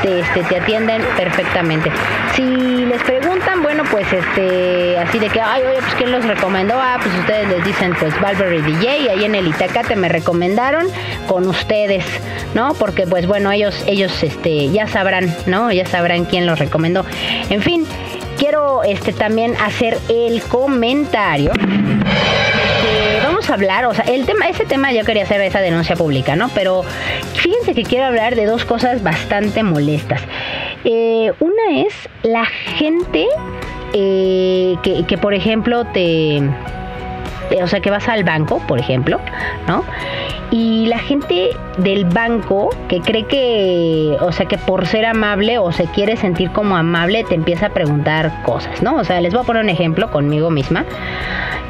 este, 0.03 0.43
te 0.43 0.57
atienden 0.57 1.01
perfectamente. 1.17 1.91
Si 2.35 2.43
les 2.43 3.01
preguntan, 3.03 3.61
bueno, 3.61 3.83
pues 3.89 4.05
este, 4.11 4.97
así 4.99 5.19
de 5.19 5.29
que, 5.29 5.41
ay, 5.41 5.63
oye, 5.63 5.79
pues 5.79 5.95
¿quién 5.95 6.11
los 6.11 6.25
recomendó? 6.25 6.75
Ah, 6.77 6.97
pues 7.01 7.13
ustedes 7.19 7.47
les 7.49 7.65
dicen, 7.65 7.93
pues 7.99 8.19
Valverde 8.19 8.61
DJ, 8.61 9.09
ahí 9.09 9.23
en 9.25 9.35
el 9.35 9.47
Itacate 9.47 9.95
me 9.95 10.09
recomendaron 10.09 10.87
con 11.27 11.47
ustedes, 11.47 12.05
¿no? 12.53 12.73
Porque 12.73 13.07
pues 13.07 13.27
bueno, 13.27 13.51
ellos, 13.51 13.83
ellos 13.87 14.23
este, 14.23 14.69
ya 14.69 14.87
sabrán, 14.87 15.35
¿no? 15.45 15.71
Ya 15.71 15.85
sabrán 15.85 16.25
quién 16.25 16.45
los 16.45 16.59
recomendó. 16.59 17.05
En 17.49 17.61
fin, 17.61 17.85
quiero 18.37 18.83
este 18.83 19.13
también 19.13 19.55
hacer 19.57 19.97
el 20.09 20.41
comentario 20.43 21.51
vamos 23.33 23.49
a 23.49 23.55
hablar, 23.55 23.85
o 23.85 23.93
sea, 23.95 24.05
el 24.05 24.27
tema, 24.27 24.47
ese 24.47 24.63
tema 24.63 24.91
yo 24.91 25.03
quería 25.03 25.23
hacer 25.23 25.41
esa 25.41 25.59
denuncia 25.59 25.95
pública, 25.95 26.35
¿no? 26.35 26.49
Pero 26.49 26.83
fíjense 27.33 27.73
que 27.73 27.81
quiero 27.81 28.05
hablar 28.05 28.35
de 28.35 28.45
dos 28.45 28.63
cosas 28.63 29.01
bastante 29.01 29.63
molestas. 29.63 30.21
Eh, 30.83 31.33
una 31.39 31.81
es 31.81 31.93
la 32.21 32.45
gente 32.45 33.25
eh, 33.93 34.75
que, 34.83 35.05
que, 35.07 35.17
por 35.17 35.33
ejemplo, 35.33 35.83
te 35.85 36.43
o 37.61 37.67
sea, 37.67 37.79
que 37.81 37.89
vas 37.89 38.07
al 38.07 38.23
banco, 38.23 38.59
por 38.67 38.79
ejemplo, 38.79 39.19
¿no? 39.67 39.83
Y 40.53 40.85
la 40.85 40.99
gente 40.99 41.49
del 41.79 42.05
banco 42.05 42.69
que 42.87 43.01
cree 43.01 43.25
que, 43.25 44.15
o 44.21 44.31
sea, 44.31 44.45
que 44.45 44.59
por 44.59 44.85
ser 44.85 45.03
amable 45.03 45.57
o 45.57 45.71
se 45.71 45.85
quiere 45.85 46.15
sentir 46.15 46.51
como 46.51 46.77
amable, 46.77 47.23
te 47.23 47.33
empieza 47.33 47.65
a 47.65 47.69
preguntar 47.69 48.43
cosas, 48.43 48.83
¿no? 48.83 48.97
O 48.97 49.03
sea, 49.03 49.19
les 49.19 49.33
voy 49.33 49.41
a 49.41 49.45
poner 49.45 49.63
un 49.63 49.69
ejemplo 49.69 50.11
conmigo 50.11 50.51
misma. 50.51 50.85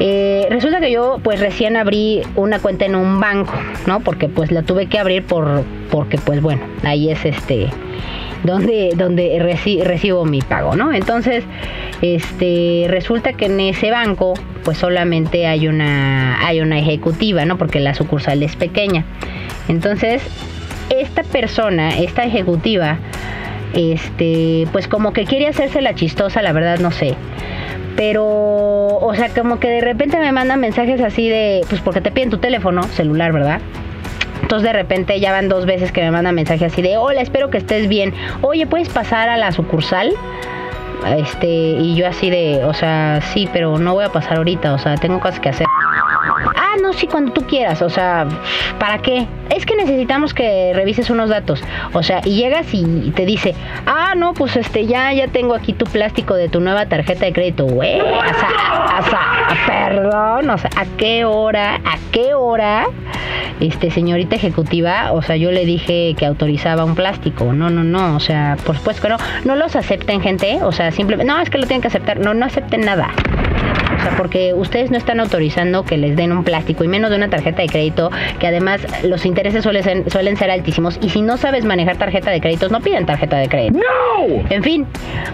Eh, 0.01 0.47
resulta 0.49 0.81
que 0.81 0.91
yo, 0.91 1.21
pues 1.23 1.39
recién 1.39 1.77
abrí 1.77 2.23
una 2.35 2.59
cuenta 2.59 2.83
en 2.83 2.95
un 2.95 3.21
banco, 3.21 3.53
¿no? 3.87 4.01
Porque 4.01 4.27
pues 4.27 4.51
la 4.51 4.63
tuve 4.63 4.87
que 4.87 4.99
abrir 4.99 5.23
por, 5.23 5.63
porque 5.89 6.17
pues 6.17 6.41
bueno, 6.41 6.63
ahí 6.83 7.09
es 7.09 7.23
este 7.23 7.69
donde, 8.43 8.91
donde 8.95 9.39
recibo 9.39 10.25
mi 10.25 10.41
pago, 10.41 10.75
¿no? 10.75 10.93
Entonces, 10.93 11.43
este, 12.01 12.85
resulta 12.89 13.33
que 13.33 13.45
en 13.45 13.59
ese 13.59 13.91
banco, 13.91 14.33
pues 14.63 14.77
solamente 14.77 15.47
hay 15.47 15.67
una, 15.67 16.45
hay 16.45 16.61
una 16.61 16.79
ejecutiva, 16.79 17.45
¿no? 17.45 17.57
Porque 17.57 17.79
la 17.79 17.93
sucursal 17.93 18.43
es 18.43 18.55
pequeña. 18.55 19.05
Entonces, 19.67 20.21
esta 20.89 21.23
persona, 21.23 21.97
esta 21.97 22.23
ejecutiva, 22.23 22.97
este, 23.73 24.67
pues 24.71 24.87
como 24.87 25.13
que 25.13 25.25
quiere 25.25 25.47
hacerse 25.47 25.81
la 25.81 25.95
chistosa, 25.95 26.41
la 26.41 26.51
verdad 26.51 26.79
no 26.79 26.91
sé. 26.91 27.15
Pero, 27.95 28.25
o 28.25 29.13
sea, 29.15 29.29
como 29.29 29.59
que 29.59 29.69
de 29.69 29.81
repente 29.81 30.17
me 30.17 30.31
mandan 30.31 30.59
mensajes 30.59 30.99
así 31.01 31.29
de, 31.29 31.61
pues 31.69 31.81
porque 31.81 32.01
te 32.01 32.11
piden 32.11 32.29
tu 32.29 32.39
teléfono 32.39 32.83
celular, 32.83 33.31
¿verdad? 33.31 33.61
De 34.61 34.73
repente 34.73 35.19
ya 35.19 35.31
van 35.31 35.49
dos 35.49 35.65
veces 35.65 35.91
que 35.91 36.01
me 36.01 36.11
mandan 36.11 36.35
mensaje 36.35 36.65
así 36.65 36.81
de, 36.81 36.97
hola, 36.97 37.21
espero 37.21 37.49
que 37.49 37.57
estés 37.57 37.87
bien. 37.87 38.13
Oye, 38.41 38.67
¿puedes 38.67 38.89
pasar 38.89 39.29
a 39.29 39.37
la 39.37 39.51
sucursal? 39.51 40.13
Este, 41.17 41.47
y 41.47 41.95
yo 41.95 42.07
así 42.07 42.29
de, 42.29 42.63
o 42.63 42.73
sea, 42.73 43.19
sí, 43.33 43.49
pero 43.51 43.77
no 43.77 43.93
voy 43.93 44.05
a 44.05 44.09
pasar 44.09 44.37
ahorita, 44.37 44.73
o 44.73 44.77
sea, 44.77 44.95
tengo 44.95 45.19
cosas 45.19 45.39
que 45.39 45.49
hacer. 45.49 45.67
Sí, 46.97 47.07
cuando 47.07 47.31
tú 47.31 47.45
quieras, 47.47 47.81
o 47.81 47.89
sea, 47.89 48.27
¿para 48.79 48.99
qué? 48.99 49.27
Es 49.49 49.65
que 49.65 49.75
necesitamos 49.75 50.33
que 50.33 50.71
revises 50.73 51.09
unos 51.09 51.29
datos. 51.29 51.63
O 51.93 52.03
sea, 52.03 52.21
y 52.23 52.35
llegas 52.35 52.67
y 52.73 53.11
te 53.15 53.25
dice, 53.25 53.55
ah, 53.85 54.13
no, 54.15 54.33
pues 54.33 54.55
este, 54.55 54.85
ya, 54.85 55.11
ya 55.13 55.27
tengo 55.27 55.55
aquí 55.55 55.73
tu 55.73 55.85
plástico 55.85 56.35
de 56.35 56.49
tu 56.49 56.59
nueva 56.59 56.87
tarjeta 56.87 57.25
de 57.25 57.33
crédito, 57.33 57.65
güey. 57.65 57.99
O 57.99 58.05
sea, 58.05 59.47
o 59.49 59.67
perdón, 59.67 60.49
o 60.49 60.57
sea, 60.57 60.69
¿a 60.75 60.85
qué 60.97 61.25
hora? 61.25 61.75
¿A 61.75 61.97
qué 62.11 62.33
hora? 62.33 62.87
este, 63.59 63.91
señorita 63.91 64.35
ejecutiva, 64.35 65.11
o 65.11 65.21
sea, 65.21 65.35
yo 65.35 65.51
le 65.51 65.65
dije 65.65 66.15
que 66.17 66.25
autorizaba 66.25 66.83
un 66.85 66.95
plástico. 66.95 67.53
No, 67.53 67.69
no, 67.69 67.83
no, 67.83 68.15
o 68.15 68.19
sea, 68.19 68.57
por 68.65 68.77
supuesto 68.77 69.01
que 69.01 69.09
no. 69.09 69.17
No 69.45 69.55
los 69.55 69.75
acepten, 69.75 70.21
gente, 70.21 70.59
o 70.63 70.71
sea, 70.71 70.91
simplemente, 70.91 71.31
no, 71.31 71.39
es 71.39 71.49
que 71.49 71.57
lo 71.57 71.65
tienen 71.65 71.81
que 71.81 71.87
aceptar. 71.87 72.19
No, 72.19 72.33
no 72.33 72.45
acepten 72.45 72.81
nada. 72.81 73.09
Sea, 74.03 74.17
porque 74.17 74.53
ustedes 74.53 74.91
no 74.91 74.97
están 74.97 75.19
autorizando 75.19 75.83
que 75.83 75.97
les 75.97 76.15
den 76.15 76.31
un 76.31 76.43
plástico 76.43 76.83
y 76.83 76.87
menos 76.87 77.09
de 77.09 77.17
una 77.17 77.29
tarjeta 77.29 77.61
de 77.61 77.67
crédito, 77.67 78.11
que 78.39 78.47
además 78.47 78.81
los 79.03 79.25
intereses 79.25 79.63
suelen 79.63 79.83
ser, 79.83 80.11
suelen 80.11 80.37
ser 80.37 80.51
altísimos. 80.51 80.99
Y 81.01 81.09
si 81.09 81.21
no 81.21 81.37
sabes 81.37 81.65
manejar 81.65 81.97
tarjeta 81.97 82.31
de 82.31 82.41
créditos, 82.41 82.71
no 82.71 82.81
piden 82.81 83.05
tarjeta 83.05 83.37
de 83.37 83.47
crédito. 83.47 83.79
¡No! 83.79 84.43
En 84.49 84.63
fin, 84.63 84.85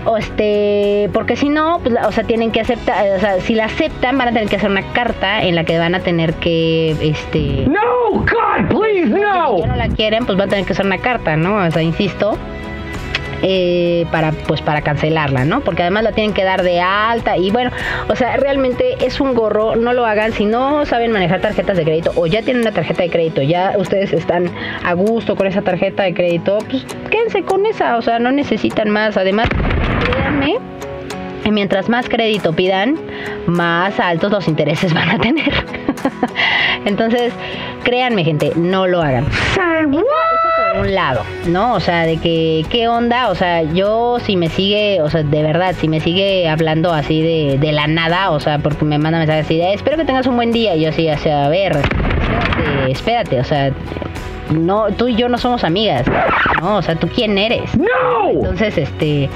o 0.06 0.18
este, 0.18 1.10
porque 1.14 1.36
si 1.36 1.50
no, 1.50 1.80
pues, 1.84 1.96
o 2.06 2.12
sea, 2.12 2.24
tienen 2.24 2.52
que 2.52 2.62
aceptar, 2.62 3.06
o 3.16 3.20
sea, 3.20 3.40
si 3.42 3.56
la 3.56 3.66
aceptan, 3.66 4.18
van 4.18 4.30
a 4.30 4.32
tener 4.32 4.50
que 4.50 4.58
hacer 4.58 4.70
una 4.70 4.84
carta 4.94 5.44
en 5.44 5.56
la 5.56 5.64
que 5.64 5.78
van 5.78 5.96
a 5.96 6.00
tener 6.00 6.34
que, 6.36 6.92
este. 7.02 7.66
¡No! 7.68 8.12
God, 8.12 8.68
please, 8.70 9.10
no! 9.10 9.58
Si 9.58 9.68
no 9.68 9.76
la 9.76 9.90
quieren, 9.90 10.26
pues 10.26 10.38
van 10.38 10.48
a 10.48 10.50
tener 10.52 10.66
que 10.66 10.74
hacer 10.74 10.86
una 10.86 11.00
carta, 11.00 11.36
¿no? 11.36 11.66
O 11.66 11.72
sea, 11.72 11.82
insisto 11.82 12.38
eh, 13.42 14.06
para 14.12 14.32
pues 14.32 14.62
para 14.62 14.82
cancelarla, 14.82 15.46
¿no? 15.46 15.62
Porque 15.62 15.84
además 15.84 16.04
la 16.04 16.12
tienen 16.12 16.34
que 16.34 16.44
dar 16.44 16.64
de 16.64 16.82
alta 16.82 17.38
y 17.38 17.52
bueno, 17.52 17.72
o 18.08 18.16
sea, 18.16 18.38
realmente 18.38 18.98
es 19.06 19.20
un 19.20 19.34
gorro, 19.34 19.76
no 19.76 19.94
lo 19.94 20.06
hagan 20.06 20.34
si 20.34 20.46
no 20.46 20.86
saben 20.86 21.12
manejar 21.12 21.42
tarjetas 21.42 21.78
de 21.78 21.84
crédito 21.84 22.12
o 22.16 22.28
ya 22.28 22.42
tienen 22.42 22.62
una 22.62 22.72
tarjeta 22.72 23.04
de 23.04 23.10
crédito, 23.10 23.42
ya 23.42 23.76
ustedes 23.78 24.14
están 24.14 24.52
a 24.84 24.94
gusto 24.94 25.36
con 25.36 25.48
esa 25.48 25.62
tarjeta 25.62 26.04
de 26.04 26.14
crédito, 26.14 26.60
pues 26.70 26.86
quédense 27.10 27.44
con 27.44 27.66
esa, 27.66 27.98
o 27.98 28.02
sea, 28.02 28.20
no 28.20 28.32
necesitan 28.32 28.90
más. 28.90 29.18
Además, 29.18 29.48
créanme 30.06 30.58
mientras 31.52 31.90
más 31.90 32.08
crédito 32.08 32.54
pidan, 32.54 32.98
más 33.48 34.00
altos 34.00 34.32
los 34.32 34.48
intereses 34.48 34.94
van 34.94 35.10
a 35.10 35.20
tener. 35.20 35.52
Entonces, 36.86 37.34
créanme, 37.84 38.24
gente, 38.24 38.52
no 38.56 38.88
lo 38.88 39.02
hagan 39.02 39.26
un 40.78 40.94
lado, 40.94 41.24
¿no? 41.48 41.74
O 41.74 41.80
sea, 41.80 42.04
de 42.04 42.18
que, 42.18 42.66
¿qué 42.70 42.88
onda? 42.88 43.30
O 43.30 43.36
sea, 43.36 43.64
yo 43.64 44.18
si 44.20 44.36
me 44.36 44.50
sigue, 44.50 45.02
o 45.02 45.10
sea, 45.10 45.24
de 45.24 45.44
verdad, 45.44 45.76
si 45.80 45.88
me 45.88 46.00
sigue 46.00 46.48
hablando 46.48 46.94
así 46.94 47.22
de, 47.22 47.58
de 47.58 47.72
la 47.72 47.88
nada, 47.88 48.32
o 48.32 48.40
sea, 48.40 48.60
porque 48.60 48.86
me 48.86 48.98
manda 48.98 49.20
mensajes 49.20 49.46
así 49.46 49.58
de, 49.58 49.74
espero 49.74 49.98
que 49.98 50.06
tengas 50.06 50.28
un 50.28 50.36
buen 50.36 50.52
día, 50.52 50.76
y 50.76 50.82
yo 50.82 50.90
así, 50.90 51.10
o 51.10 51.18
sea, 51.18 51.46
a 51.46 51.50
ver, 51.50 51.78
espérate, 51.78 52.92
espérate, 52.92 53.40
o 53.40 53.44
sea, 53.44 53.72
no, 54.52 54.88
tú 54.92 55.08
y 55.08 55.16
yo 55.16 55.30
no 55.30 55.38
somos 55.38 55.64
amigas, 55.64 56.06
¿no? 56.62 56.78
O 56.78 56.82
sea, 56.82 56.96
¿tú 56.96 57.08
quién 57.08 57.38
eres? 57.38 57.78
No! 57.78 58.30
Entonces, 58.30 58.78
este, 58.78 59.30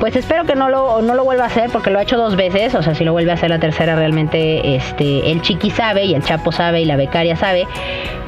pues 0.00 0.16
espero 0.16 0.44
que 0.44 0.54
no 0.54 0.68
lo, 0.68 1.02
no 1.02 1.14
lo 1.14 1.24
vuelva 1.24 1.44
a 1.44 1.46
hacer 1.46 1.70
porque 1.70 1.90
lo 1.90 1.98
ha 1.98 2.02
hecho 2.02 2.16
dos 2.16 2.36
veces, 2.36 2.74
o 2.74 2.82
sea, 2.82 2.94
si 2.94 3.04
lo 3.04 3.12
vuelve 3.12 3.30
a 3.30 3.34
hacer 3.34 3.50
la 3.50 3.58
tercera 3.58 3.96
realmente, 3.96 4.76
este, 4.76 5.30
el 5.30 5.40
chiqui 5.42 5.70
sabe 5.70 6.04
y 6.04 6.14
el 6.14 6.22
chapo 6.22 6.52
sabe 6.52 6.80
y 6.80 6.84
la 6.84 6.96
becaria 6.96 7.36
sabe 7.36 7.66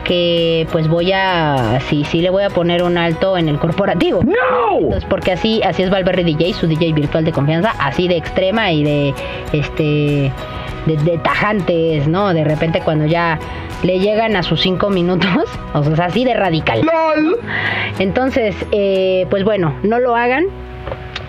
que 0.05 0.67
pues 0.71 0.89
voy 0.89 1.13
a, 1.13 1.81
sí, 1.89 2.05
sí 2.05 2.21
le 2.21 2.31
voy 2.31 2.45
a 2.45 2.51
poner 2.51 2.83
un 2.83 2.97
alto 2.97 3.37
en 3.37 3.49
el 3.49 3.59
corporativo. 3.59 4.23
No! 4.23 4.79
Entonces, 4.79 5.05
porque 5.09 5.33
así, 5.33 5.61
así 5.65 5.83
es 5.83 5.91
Valverde 5.91 6.23
DJ, 6.23 6.55
su 6.55 6.67
DJ 6.67 6.93
virtual 6.93 7.25
de 7.25 7.33
confianza, 7.33 7.75
así 7.79 8.07
de 8.07 8.17
extrema 8.17 8.71
y 8.71 8.85
de, 8.85 9.15
este, 9.53 10.33
de, 10.87 10.97
de 11.05 11.19
tajantes, 11.19 12.07
¿no? 12.07 12.33
De 12.33 12.45
repente 12.45 12.81
cuando 12.83 13.07
ya 13.07 13.39
le 13.83 13.99
llegan 13.99 14.37
a 14.37 14.43
sus 14.43 14.61
cinco 14.61 14.91
minutos, 14.91 15.45
o 15.75 15.83
sea, 15.83 16.07
así 16.07 16.25
de 16.25 16.35
radical. 16.35 16.83
LOL! 16.83 17.39
Entonces, 17.99 18.55
eh, 18.73 19.27
pues 19.31 19.45
bueno, 19.45 19.75
no 19.83 19.99
lo 19.99 20.15
hagan. 20.15 20.47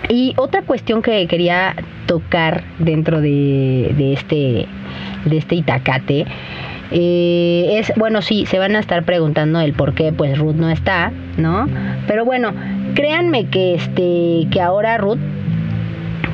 Y 0.08 0.34
otra 0.36 0.62
cuestión 0.62 1.02
que 1.02 1.26
quería 1.26 1.74
tocar 2.06 2.64
dentro 2.78 3.20
de, 3.20 4.14
este, 4.14 4.66
de 5.26 5.36
este 5.36 5.54
itacate 5.56 6.24
eh, 6.90 7.76
es, 7.78 7.92
bueno, 7.96 8.22
sí, 8.22 8.46
se 8.46 8.58
van 8.58 8.74
a 8.74 8.78
estar 8.80 9.04
preguntando 9.04 9.60
el 9.60 9.74
por 9.74 9.94
qué, 9.94 10.12
pues 10.12 10.38
Ruth 10.38 10.54
no 10.54 10.70
está, 10.70 11.12
¿no? 11.36 11.68
Pero 12.06 12.24
bueno, 12.24 12.54
créanme 12.94 13.46
que 13.48 13.74
este, 13.74 14.46
que 14.50 14.60
ahora 14.62 14.96
Ruth, 14.96 15.18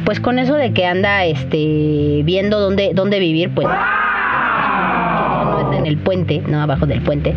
pues 0.04 0.20
con 0.20 0.38
eso 0.38 0.54
de 0.54 0.72
que 0.72 0.86
anda, 0.86 1.24
este, 1.24 2.22
viendo 2.24 2.60
dónde, 2.60 2.92
dónde 2.94 3.18
vivir, 3.18 3.50
pues 3.52 3.66
en 5.84 5.90
el 5.90 5.98
puente, 5.98 6.42
no 6.46 6.60
abajo 6.60 6.86
del 6.86 7.02
puente, 7.02 7.34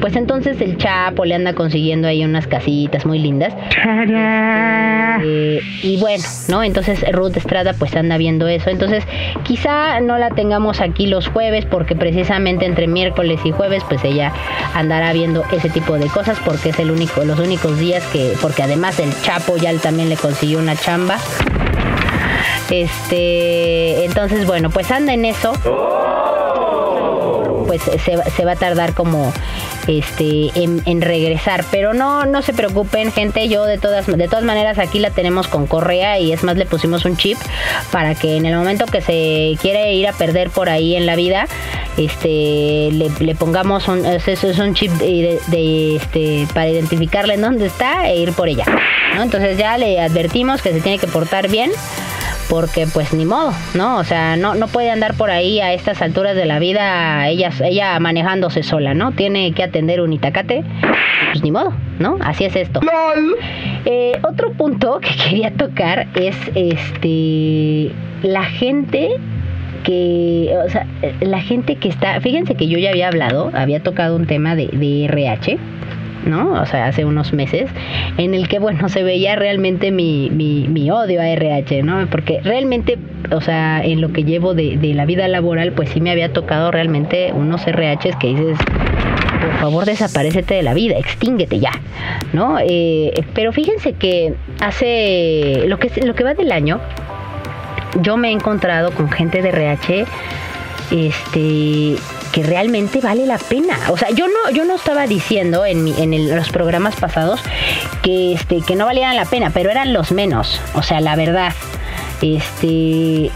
pues 0.00 0.16
entonces 0.16 0.60
el 0.60 0.76
Chapo 0.76 1.24
le 1.24 1.34
anda 1.34 1.54
consiguiendo 1.54 2.08
ahí 2.08 2.24
unas 2.24 2.46
casitas 2.46 3.04
muy 3.04 3.18
lindas. 3.18 3.54
Eh, 5.20 5.60
y 5.82 5.98
bueno, 5.98 6.22
¿no? 6.48 6.62
Entonces 6.62 7.04
Ruth 7.12 7.36
Estrada 7.36 7.72
pues 7.72 7.94
anda 7.96 8.16
viendo 8.16 8.46
eso. 8.46 8.70
Entonces 8.70 9.04
quizá 9.42 10.00
no 10.00 10.18
la 10.18 10.30
tengamos 10.30 10.80
aquí 10.80 11.06
los 11.06 11.28
jueves 11.28 11.66
porque 11.66 11.96
precisamente 11.96 12.66
entre 12.66 12.86
miércoles 12.86 13.40
y 13.44 13.50
jueves 13.50 13.82
pues 13.88 14.04
ella 14.04 14.32
andará 14.74 15.12
viendo 15.12 15.44
ese 15.52 15.70
tipo 15.70 15.98
de 15.98 16.06
cosas 16.06 16.38
porque 16.44 16.70
es 16.70 16.78
el 16.78 16.90
único, 16.90 17.24
los 17.24 17.38
únicos 17.40 17.78
días 17.78 18.04
que, 18.12 18.34
porque 18.40 18.62
además 18.62 19.00
el 19.00 19.10
Chapo 19.22 19.56
ya 19.56 19.72
también 19.78 20.08
le 20.08 20.16
consiguió 20.16 20.58
una 20.58 20.76
chamba. 20.76 21.18
Este, 22.70 24.04
entonces 24.04 24.46
bueno, 24.46 24.70
pues 24.70 24.90
anda 24.90 25.14
en 25.14 25.24
eso 25.24 25.52
pues 27.68 27.82
se, 27.82 28.16
va- 28.16 28.24
se 28.24 28.44
va 28.46 28.52
a 28.52 28.56
tardar 28.56 28.94
como 28.94 29.30
este 29.86 30.50
en, 30.54 31.00
regresar. 31.02 31.64
Pero 31.70 31.92
no 31.92 32.24
no 32.26 32.40
se 32.42 32.52
preocupen 32.54 33.12
gente. 33.12 33.46
Yo 33.48 33.64
de 33.64 33.76
todas 33.78 34.06
de 34.06 34.26
todas 34.26 34.42
maneras 34.42 34.78
aquí 34.78 34.98
la 34.98 35.10
tenemos 35.10 35.46
con 35.48 35.66
correa 35.66 36.18
y 36.18 36.32
es 36.32 36.42
más 36.42 36.56
le 36.56 36.64
pusimos 36.64 37.04
un 37.04 37.16
chip 37.18 37.36
para 37.92 38.14
que 38.14 38.36
en 38.38 38.46
el 38.46 38.56
momento 38.56 38.86
que 38.86 39.02
se 39.02 39.56
quiere 39.60 39.92
ir 39.92 40.08
a 40.08 40.12
perder 40.14 40.48
por 40.50 40.70
ahí 40.70 40.96
en 40.96 41.04
la 41.04 41.14
vida 41.14 41.46
este 41.98 42.88
le, 42.92 43.34
pongamos 43.34 43.86
un 43.88 44.04
chip 44.74 44.90
de, 44.92 45.96
este 45.96 46.46
para 46.54 46.68
identificarle 46.68 47.34
en 47.34 47.42
dónde 47.42 47.66
está 47.66 48.08
e 48.08 48.16
ir 48.16 48.32
por 48.32 48.48
ella 48.48 48.64
entonces 49.20 49.58
ya 49.58 49.76
le 49.76 50.00
advertimos 50.00 50.62
que 50.62 50.72
se 50.72 50.80
tiene 50.80 50.98
que 50.98 51.06
portar 51.06 51.48
bien 51.48 51.70
porque 52.48 52.86
pues 52.92 53.12
ni 53.12 53.24
modo, 53.24 53.52
¿no? 53.74 53.98
O 53.98 54.04
sea, 54.04 54.36
no, 54.36 54.54
no 54.54 54.68
puede 54.68 54.90
andar 54.90 55.14
por 55.14 55.30
ahí 55.30 55.60
a 55.60 55.72
estas 55.72 56.00
alturas 56.02 56.34
de 56.34 56.46
la 56.46 56.58
vida 56.58 57.28
ella, 57.28 57.50
ella 57.62 57.98
manejándose 58.00 58.62
sola, 58.62 58.94
¿no? 58.94 59.12
Tiene 59.12 59.52
que 59.52 59.62
atender 59.62 60.00
un 60.00 60.12
itacate, 60.12 60.64
pues 61.32 61.42
ni 61.42 61.50
modo, 61.50 61.72
¿no? 61.98 62.18
Así 62.20 62.44
es 62.44 62.56
esto. 62.56 62.80
Eh, 63.84 64.12
otro 64.22 64.52
punto 64.52 65.00
que 65.00 65.10
quería 65.24 65.52
tocar 65.52 66.08
es 66.14 66.36
este 66.54 67.92
la 68.22 68.44
gente 68.44 69.10
que, 69.84 70.54
o 70.64 70.68
sea, 70.68 70.86
la 71.20 71.40
gente 71.40 71.76
que 71.76 71.88
está, 71.88 72.20
fíjense 72.20 72.54
que 72.54 72.66
yo 72.66 72.78
ya 72.78 72.90
había 72.90 73.08
hablado, 73.08 73.50
había 73.54 73.82
tocado 73.82 74.16
un 74.16 74.26
tema 74.26 74.56
de, 74.56 74.68
de 74.72 75.04
RH, 75.04 75.58
¿no? 76.28 76.52
O 76.60 76.66
sea, 76.66 76.86
hace 76.86 77.04
unos 77.04 77.32
meses, 77.32 77.70
en 78.16 78.34
el 78.34 78.48
que, 78.48 78.58
bueno, 78.58 78.88
se 78.88 79.02
veía 79.02 79.36
realmente 79.36 79.90
mi, 79.90 80.30
mi, 80.30 80.68
mi 80.68 80.90
odio 80.90 81.20
a 81.20 81.28
RH, 81.28 81.82
¿no? 81.82 82.06
Porque 82.06 82.40
realmente, 82.42 82.98
o 83.32 83.40
sea, 83.40 83.84
en 83.84 84.00
lo 84.00 84.12
que 84.12 84.24
llevo 84.24 84.54
de, 84.54 84.76
de 84.76 84.94
la 84.94 85.06
vida 85.06 85.26
laboral, 85.28 85.72
pues 85.72 85.88
sí 85.90 86.00
me 86.00 86.10
había 86.10 86.32
tocado 86.32 86.70
realmente 86.70 87.32
unos 87.32 87.64
RHs 87.66 88.16
que 88.20 88.28
dices, 88.28 88.58
por 89.40 89.52
favor 89.60 89.84
desaparecete 89.84 90.54
de 90.54 90.62
la 90.62 90.74
vida, 90.74 90.96
extínguete 90.98 91.58
ya, 91.58 91.72
¿no? 92.32 92.58
Eh, 92.60 93.12
pero 93.34 93.52
fíjense 93.52 93.92
que 93.94 94.34
hace, 94.60 95.64
lo 95.66 95.78
que, 95.78 95.90
lo 96.04 96.14
que 96.14 96.24
va 96.24 96.34
del 96.34 96.52
año, 96.52 96.80
yo 98.02 98.16
me 98.16 98.28
he 98.28 98.32
encontrado 98.32 98.90
con 98.92 99.10
gente 99.10 99.42
de 99.42 99.48
RH, 99.48 100.04
este 100.90 101.96
realmente 102.42 103.00
vale 103.00 103.26
la 103.26 103.38
pena. 103.38 103.78
O 103.90 103.96
sea, 103.96 104.10
yo 104.10 104.26
no, 104.28 104.50
yo 104.52 104.64
no 104.64 104.74
estaba 104.76 105.06
diciendo 105.06 105.64
en, 105.66 105.84
mi- 105.84 105.94
en 106.00 106.12
el- 106.14 106.34
los 106.34 106.50
programas 106.50 106.96
pasados 106.96 107.40
que 108.02 108.34
este, 108.34 108.60
que 108.62 108.76
no 108.76 108.86
valieran 108.86 109.16
la 109.16 109.24
pena, 109.24 109.50
pero 109.50 109.70
eran 109.70 109.92
los 109.92 110.12
menos. 110.12 110.60
O 110.74 110.82
sea, 110.82 111.00
la 111.00 111.16
verdad. 111.16 111.52
Este. 112.22 113.30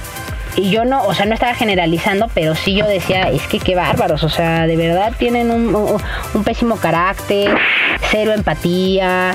Y 0.54 0.68
yo 0.70 0.84
no, 0.84 1.02
o 1.04 1.14
sea, 1.14 1.24
no 1.24 1.32
estaba 1.32 1.54
generalizando, 1.54 2.28
pero 2.34 2.54
sí 2.54 2.74
yo 2.74 2.86
decía, 2.86 3.30
es 3.30 3.40
que 3.46 3.58
qué 3.58 3.74
bárbaros, 3.74 4.22
o 4.22 4.28
sea, 4.28 4.66
de 4.66 4.76
verdad 4.76 5.14
tienen 5.18 5.50
un, 5.50 5.74
un- 6.34 6.44
pésimo 6.44 6.76
carácter, 6.76 7.56
cero 8.10 8.32
empatía, 8.34 9.32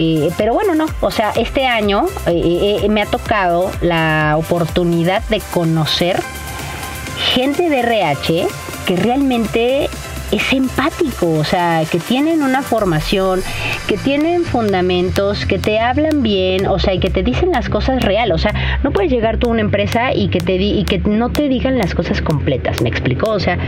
eh, 0.00 0.30
pero 0.38 0.54
bueno, 0.54 0.74
no, 0.74 0.86
o 1.02 1.10
sea, 1.10 1.32
este 1.36 1.66
año 1.66 2.06
eh, 2.26 2.80
eh, 2.82 2.88
me 2.88 3.02
ha 3.02 3.06
tocado 3.06 3.70
la 3.82 4.36
oportunidad 4.38 5.22
de 5.28 5.42
conocer 5.52 6.18
gente 7.34 7.68
de 7.68 7.80
RH 7.80 8.46
que 8.86 8.96
realmente 8.96 9.88
es 10.32 10.52
empático, 10.52 11.30
o 11.30 11.44
sea, 11.44 11.82
que 11.88 11.98
tienen 12.00 12.42
una 12.42 12.62
formación, 12.62 13.40
que 13.86 13.96
tienen 13.96 14.44
fundamentos, 14.44 15.46
que 15.46 15.58
te 15.60 15.78
hablan 15.78 16.22
bien, 16.22 16.66
o 16.66 16.78
sea, 16.80 16.92
y 16.94 16.98
que 16.98 17.10
te 17.10 17.22
dicen 17.22 17.52
las 17.52 17.68
cosas 17.68 18.02
real, 18.02 18.32
o 18.32 18.38
sea, 18.38 18.78
no 18.82 18.90
puedes 18.90 19.12
llegar 19.12 19.36
tú 19.36 19.48
a 19.48 19.50
una 19.52 19.60
empresa 19.60 20.12
y 20.12 20.28
que 20.28 20.40
te 20.40 20.58
di- 20.58 20.78
y 20.80 20.84
que 20.84 20.98
no 20.98 21.30
te 21.30 21.48
digan 21.48 21.78
las 21.78 21.94
cosas 21.94 22.20
completas, 22.20 22.80
¿me 22.82 22.88
explicó? 22.88 23.30
O 23.30 23.38
sea, 23.38 23.58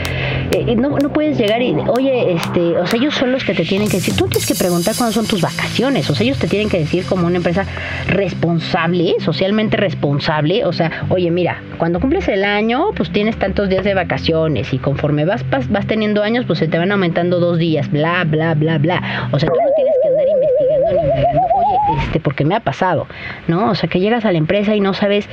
eh, 0.51 0.75
no, 0.77 0.99
no 0.99 1.13
puedes 1.13 1.39
llegar 1.39 1.63
y, 1.63 1.73
oye, 1.89 2.33
este, 2.33 2.77
o 2.79 2.87
sea, 2.87 2.99
ellos 2.99 3.15
son 3.15 3.31
los 3.31 3.45
que 3.45 3.55
te 3.55 3.65
tienen 3.65 3.89
que 3.89 3.99
decir, 3.99 4.17
tú 4.17 4.27
tienes 4.27 4.47
que 4.47 4.55
preguntar 4.57 4.95
cuándo 4.97 5.13
son 5.13 5.27
tus 5.27 5.43
vacaciones, 5.43 6.11
o 6.11 6.15
sea, 6.17 6.25
ellos 6.25 6.39
te 6.39 6.49
tienen 6.49 6.69
que 6.69 6.79
decir 6.81 7.05
como 7.05 7.27
una 7.29 7.37
empresa 7.37 7.65
responsable, 8.09 9.15
socialmente 9.21 9.77
responsable, 9.77 10.65
o 10.65 10.73
sea, 10.73 11.07
oye, 11.11 11.31
mira, 11.31 11.63
cuando 11.79 12.01
cumples 12.01 12.29
el 12.29 12.45
año, 12.45 12.87
pues 12.97 13.11
tienes 13.11 13.37
tantos 13.37 13.69
días 13.69 13.85
de 13.85 13.95
vacaciones 13.95 14.73
y 14.73 14.79
conforme 14.79 15.25
vas, 15.25 15.45
vas, 15.51 15.87
teniendo 15.87 16.23
años, 16.23 16.45
pues 16.47 16.59
se 16.59 16.69
te 16.69 16.79
van 16.79 16.93
aumentando 16.93 17.41
dos 17.41 17.59
días, 17.59 17.91
bla, 17.91 18.25
bla, 18.25 18.55
bla, 18.55 18.79
bla. 18.79 19.29
O 19.33 19.39
sea, 19.39 19.49
tú 19.49 19.55
no 19.55 19.71
tienes 19.77 19.95
que 20.03 20.09
andar 20.09 20.27
investigando 20.29 20.93
ni 20.93 21.01
indagando, 21.01 21.41
oye, 21.55 22.03
este, 22.03 22.21
porque 22.21 22.45
me 22.45 22.55
ha 22.55 22.61
pasado, 22.61 23.07
¿no? 23.47 23.71
O 23.71 23.75
sea, 23.75 23.89
que 23.89 24.01
llegas 24.01 24.25
a 24.25 24.33
la 24.33 24.39
empresa 24.39 24.75
y 24.75 24.81
no 24.81 24.95
sabes, 24.95 25.29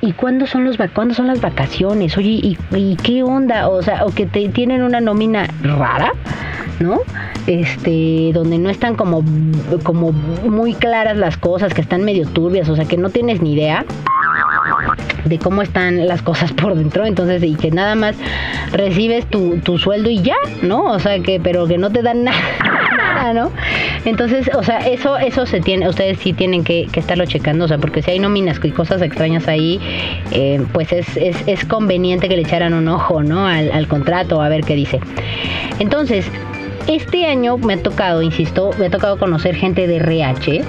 ¿y 0.00 0.12
cuándo 0.12 0.46
son 0.46 0.64
los 0.64 0.78
cuándo 0.94 1.14
son 1.14 1.26
las 1.26 1.40
vacaciones? 1.40 2.16
Oye, 2.16 2.40
¿y, 2.42 2.58
y 2.74 2.96
qué 2.96 3.22
onda? 3.22 3.68
O 3.68 3.82
sea, 3.82 4.04
o 4.04 4.10
que 4.10 4.26
te 4.26 4.48
tienen 4.48 4.82
una 4.82 5.00
nómina 5.00 5.48
rara, 5.62 6.12
¿no? 6.80 7.00
Este, 7.46 8.30
donde 8.32 8.58
no 8.58 8.70
están 8.70 8.94
como, 8.94 9.22
como 9.82 10.12
muy 10.12 10.74
claras 10.74 11.16
las 11.16 11.36
cosas, 11.36 11.74
que 11.74 11.80
están 11.80 12.02
medio 12.02 12.26
turbias, 12.26 12.68
o 12.68 12.76
sea, 12.76 12.84
que 12.84 12.96
no 12.96 13.10
tienes 13.10 13.42
ni 13.42 13.54
idea 13.54 13.84
de 15.24 15.38
cómo 15.38 15.62
están 15.62 16.06
las 16.06 16.22
cosas 16.22 16.52
por 16.52 16.74
dentro, 16.74 17.06
entonces, 17.06 17.42
y 17.42 17.54
que 17.54 17.70
nada 17.70 17.94
más 17.94 18.16
recibes 18.72 19.26
tu, 19.26 19.58
tu 19.58 19.78
sueldo 19.78 20.10
y 20.10 20.20
ya, 20.22 20.36
¿no? 20.62 20.84
O 20.84 20.98
sea, 20.98 21.18
que, 21.20 21.40
pero 21.40 21.66
que 21.66 21.78
no 21.78 21.90
te 21.90 22.02
dan 22.02 22.24
nada, 22.96 23.32
¿no? 23.32 23.50
Entonces, 24.04 24.50
o 24.54 24.62
sea, 24.62 24.78
eso, 24.78 25.16
eso 25.16 25.46
se 25.46 25.60
tiene, 25.60 25.88
ustedes 25.88 26.18
sí 26.18 26.32
tienen 26.32 26.64
que, 26.64 26.88
estarlo 26.94 27.26
checando, 27.26 27.64
o 27.64 27.68
sea, 27.68 27.78
porque 27.78 28.02
si 28.02 28.12
hay 28.12 28.18
nóminas 28.18 28.60
y 28.62 28.70
cosas 28.70 29.02
extrañas 29.02 29.48
ahí, 29.48 29.80
eh, 30.30 30.62
pues 30.72 30.92
es, 30.92 31.16
es, 31.16 31.36
es 31.46 31.64
conveniente 31.64 32.28
que 32.28 32.36
le 32.36 32.42
echaran 32.42 32.74
un 32.74 32.88
ojo, 32.88 33.22
¿no? 33.22 33.46
Al, 33.46 33.70
al 33.72 33.88
contrato, 33.88 34.40
a 34.42 34.48
ver 34.48 34.62
qué 34.62 34.74
dice. 34.74 35.00
Entonces, 35.78 36.26
este 36.86 37.26
año 37.26 37.56
me 37.58 37.74
ha 37.74 37.82
tocado, 37.82 38.22
insisto, 38.22 38.70
me 38.78 38.86
ha 38.86 38.90
tocado 38.90 39.18
conocer 39.18 39.54
gente 39.54 39.86
de 39.86 39.96
RH 39.96 40.62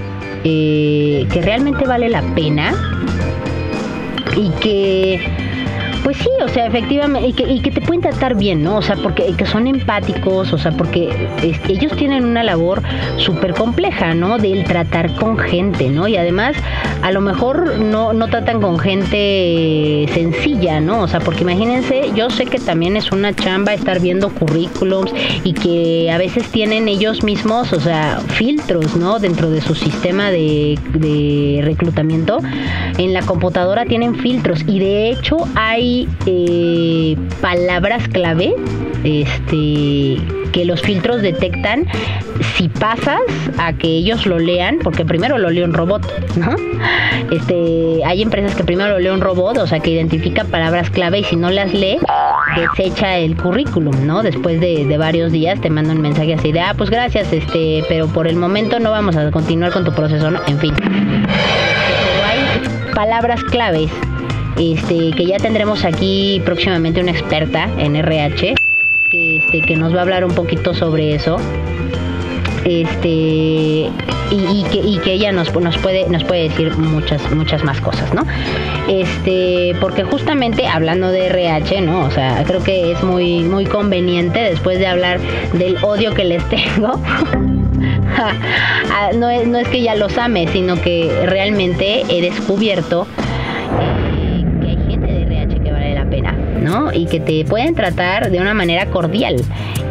eh, 0.48 1.28
que 1.32 1.42
realmente 1.42 1.86
vale 1.86 2.08
la 2.08 2.22
pena 2.36 2.74
y 4.38 4.50
que 4.62 5.55
Pues 6.06 6.18
sí, 6.18 6.30
o 6.40 6.48
sea, 6.48 6.68
efectivamente, 6.68 7.30
y 7.30 7.34
que, 7.34 7.52
y 7.52 7.62
que 7.62 7.72
te 7.72 7.82
pueden 7.82 8.00
tratar 8.00 8.36
bien, 8.36 8.62
¿no? 8.62 8.78
O 8.78 8.82
sea, 8.84 8.96
porque 8.96 9.34
que 9.36 9.48
son 9.48 9.66
empáticos, 9.66 10.54
o 10.54 10.58
sea, 10.60 10.72
porque 10.72 11.10
ellos 11.68 11.94
tienen 11.94 12.24
una 12.26 12.44
labor 12.44 12.84
súper 13.18 13.56
compleja, 13.56 14.14
¿no? 14.14 14.38
Del 14.38 14.66
tratar 14.66 15.16
con 15.16 15.40
gente, 15.40 15.90
¿no? 15.90 16.08
Y 16.08 16.16
además, 16.16 16.56
a 17.02 17.12
lo 17.12 17.22
mejor 17.22 17.80
no, 17.80 18.14
no 18.14 18.28
tratan 18.28 18.62
con 18.62 18.78
gente 18.78 20.08
sencilla, 20.14 20.80
¿no? 20.80 21.02
O 21.02 21.08
sea, 21.08 21.22
porque 21.22 21.42
imagínense, 21.42 22.12
yo 22.14 22.30
sé 22.30 22.46
que 22.46 22.60
también 22.60 22.98
es 22.98 23.12
una 23.12 23.34
chamba 23.34 23.74
estar 23.74 24.00
viendo 24.00 24.30
currículums 24.30 25.12
y 25.44 25.54
que 25.54 26.12
a 26.12 26.20
veces 26.20 26.46
tienen 26.52 26.88
ellos 26.88 27.24
mismos, 27.24 27.74
o 27.74 27.80
sea, 27.80 28.20
filtros, 28.28 28.96
¿no? 28.96 29.18
Dentro 29.18 29.50
de 29.50 29.60
su 29.60 29.74
sistema 29.74 30.30
de 30.30 31.62
reclutamiento. 31.64 32.38
En 33.00 33.12
la 33.12 33.24
computadora 33.24 33.86
tienen 33.86 34.14
filtros 34.14 34.64
y 34.68 34.78
de 34.78 35.10
hecho 35.10 35.38
hay 35.56 35.95
eh, 36.26 37.18
palabras 37.42 38.08
clave 38.08 38.54
este, 39.04 40.18
que 40.52 40.66
los 40.66 40.82
filtros 40.82 41.22
detectan 41.22 41.86
si 42.56 42.70
pasas 42.70 43.22
a 43.58 43.74
que 43.74 43.88
ellos 43.88 44.26
lo 44.26 44.40
lean, 44.40 44.80
porque 44.84 45.06
primero 45.06 45.38
lo 45.38 45.50
lee 45.50 45.64
un 45.64 45.74
robot, 45.74 46.02
¿no? 46.38 46.56
Este, 47.32 48.04
hay 48.06 48.22
empresas 48.22 48.56
que 48.56 48.64
primero 48.64 48.90
lo 48.90 49.00
lee 49.00 49.10
un 49.10 49.22
robot, 49.22 49.58
o 49.58 49.68
sea, 49.68 49.80
que 49.80 49.92
identifica 49.92 50.44
palabras 50.46 50.90
clave 50.90 51.20
y 51.20 51.24
si 51.24 51.36
no 51.36 51.50
las 51.52 51.74
lee, 51.74 51.98
desecha 52.56 53.18
el 53.18 53.36
currículum, 53.36 54.08
¿no? 54.08 54.24
Después 54.24 54.60
de, 54.60 54.86
de 54.86 54.98
varios 54.98 55.32
días 55.32 55.60
te 55.62 55.70
manda 55.70 55.94
un 55.94 56.02
mensaje 56.02 56.34
así 56.34 56.52
de, 56.52 56.62
ah, 56.62 56.74
pues 56.76 56.90
gracias, 56.90 57.32
este, 57.32 57.84
pero 57.88 58.08
por 58.08 58.28
el 58.28 58.38
momento 58.38 58.80
no 58.80 58.92
vamos 58.92 59.16
a 59.16 59.30
continuar 59.32 59.72
con 59.72 59.84
tu 59.84 59.94
proceso, 59.94 60.32
¿no? 60.32 60.40
En 60.48 60.58
fin. 60.60 60.74
Pero 60.78 60.94
hay 62.26 62.94
palabras 62.94 63.44
claves 63.44 63.92
este, 64.58 65.12
que 65.12 65.26
ya 65.26 65.38
tendremos 65.38 65.84
aquí 65.86 66.42
próximamente 66.46 67.02
una 67.02 67.12
experta 67.12 67.70
en 67.78 67.96
RH 67.96 68.56
que, 69.10 69.38
este, 69.38 69.62
que 69.62 69.76
nos 69.76 69.94
va 69.94 70.00
a 70.00 70.02
hablar 70.02 70.26
un 70.26 70.34
poquito 70.34 70.74
sobre 70.74 71.16
eso. 71.16 71.38
Este, 72.64 73.92
y, 74.32 75.00
que, 75.04 75.14
ella 75.14 75.32
nos, 75.32 75.50
puede, 75.50 76.10
nos 76.10 76.24
puede 76.24 76.50
decir 76.50 76.76
muchas, 76.78 77.32
muchas 77.32 77.64
más 77.64 77.80
cosas, 77.80 78.14
¿no? 78.14 78.24
Porque 79.80 80.04
justamente 80.04 80.68
hablando 80.68 81.10
de 81.10 81.28
RH, 81.28 81.82
¿no? 81.82 82.06
O 82.06 82.12
sea, 82.12 82.44
creo 82.46 82.64
que 82.64 82.92
es 82.92 83.04
muy, 83.04 83.44
muy 83.44 83.66
conveniente 83.66 84.40
después 84.40 84.80
de 84.80 84.88
hablar 84.88 85.20
del 85.54 85.78
odio 85.84 86.14
que 86.14 86.26
les 86.26 86.44
tengo. 86.50 87.00
Ah, 88.18 89.10
no, 89.14 89.30
es, 89.30 89.46
no 89.46 89.58
es 89.58 89.68
que 89.68 89.82
ya 89.82 89.94
los 89.94 90.18
ame, 90.18 90.48
sino 90.48 90.82
que 90.82 91.12
realmente 91.26 92.04
he 92.08 92.22
descubierto 92.22 93.06
¿no? 96.66 96.92
Y 96.92 97.06
que 97.06 97.20
te 97.20 97.46
pueden 97.46 97.76
tratar 97.76 98.32
de 98.32 98.40
una 98.40 98.54
manera 98.54 98.88
cordial 98.88 99.36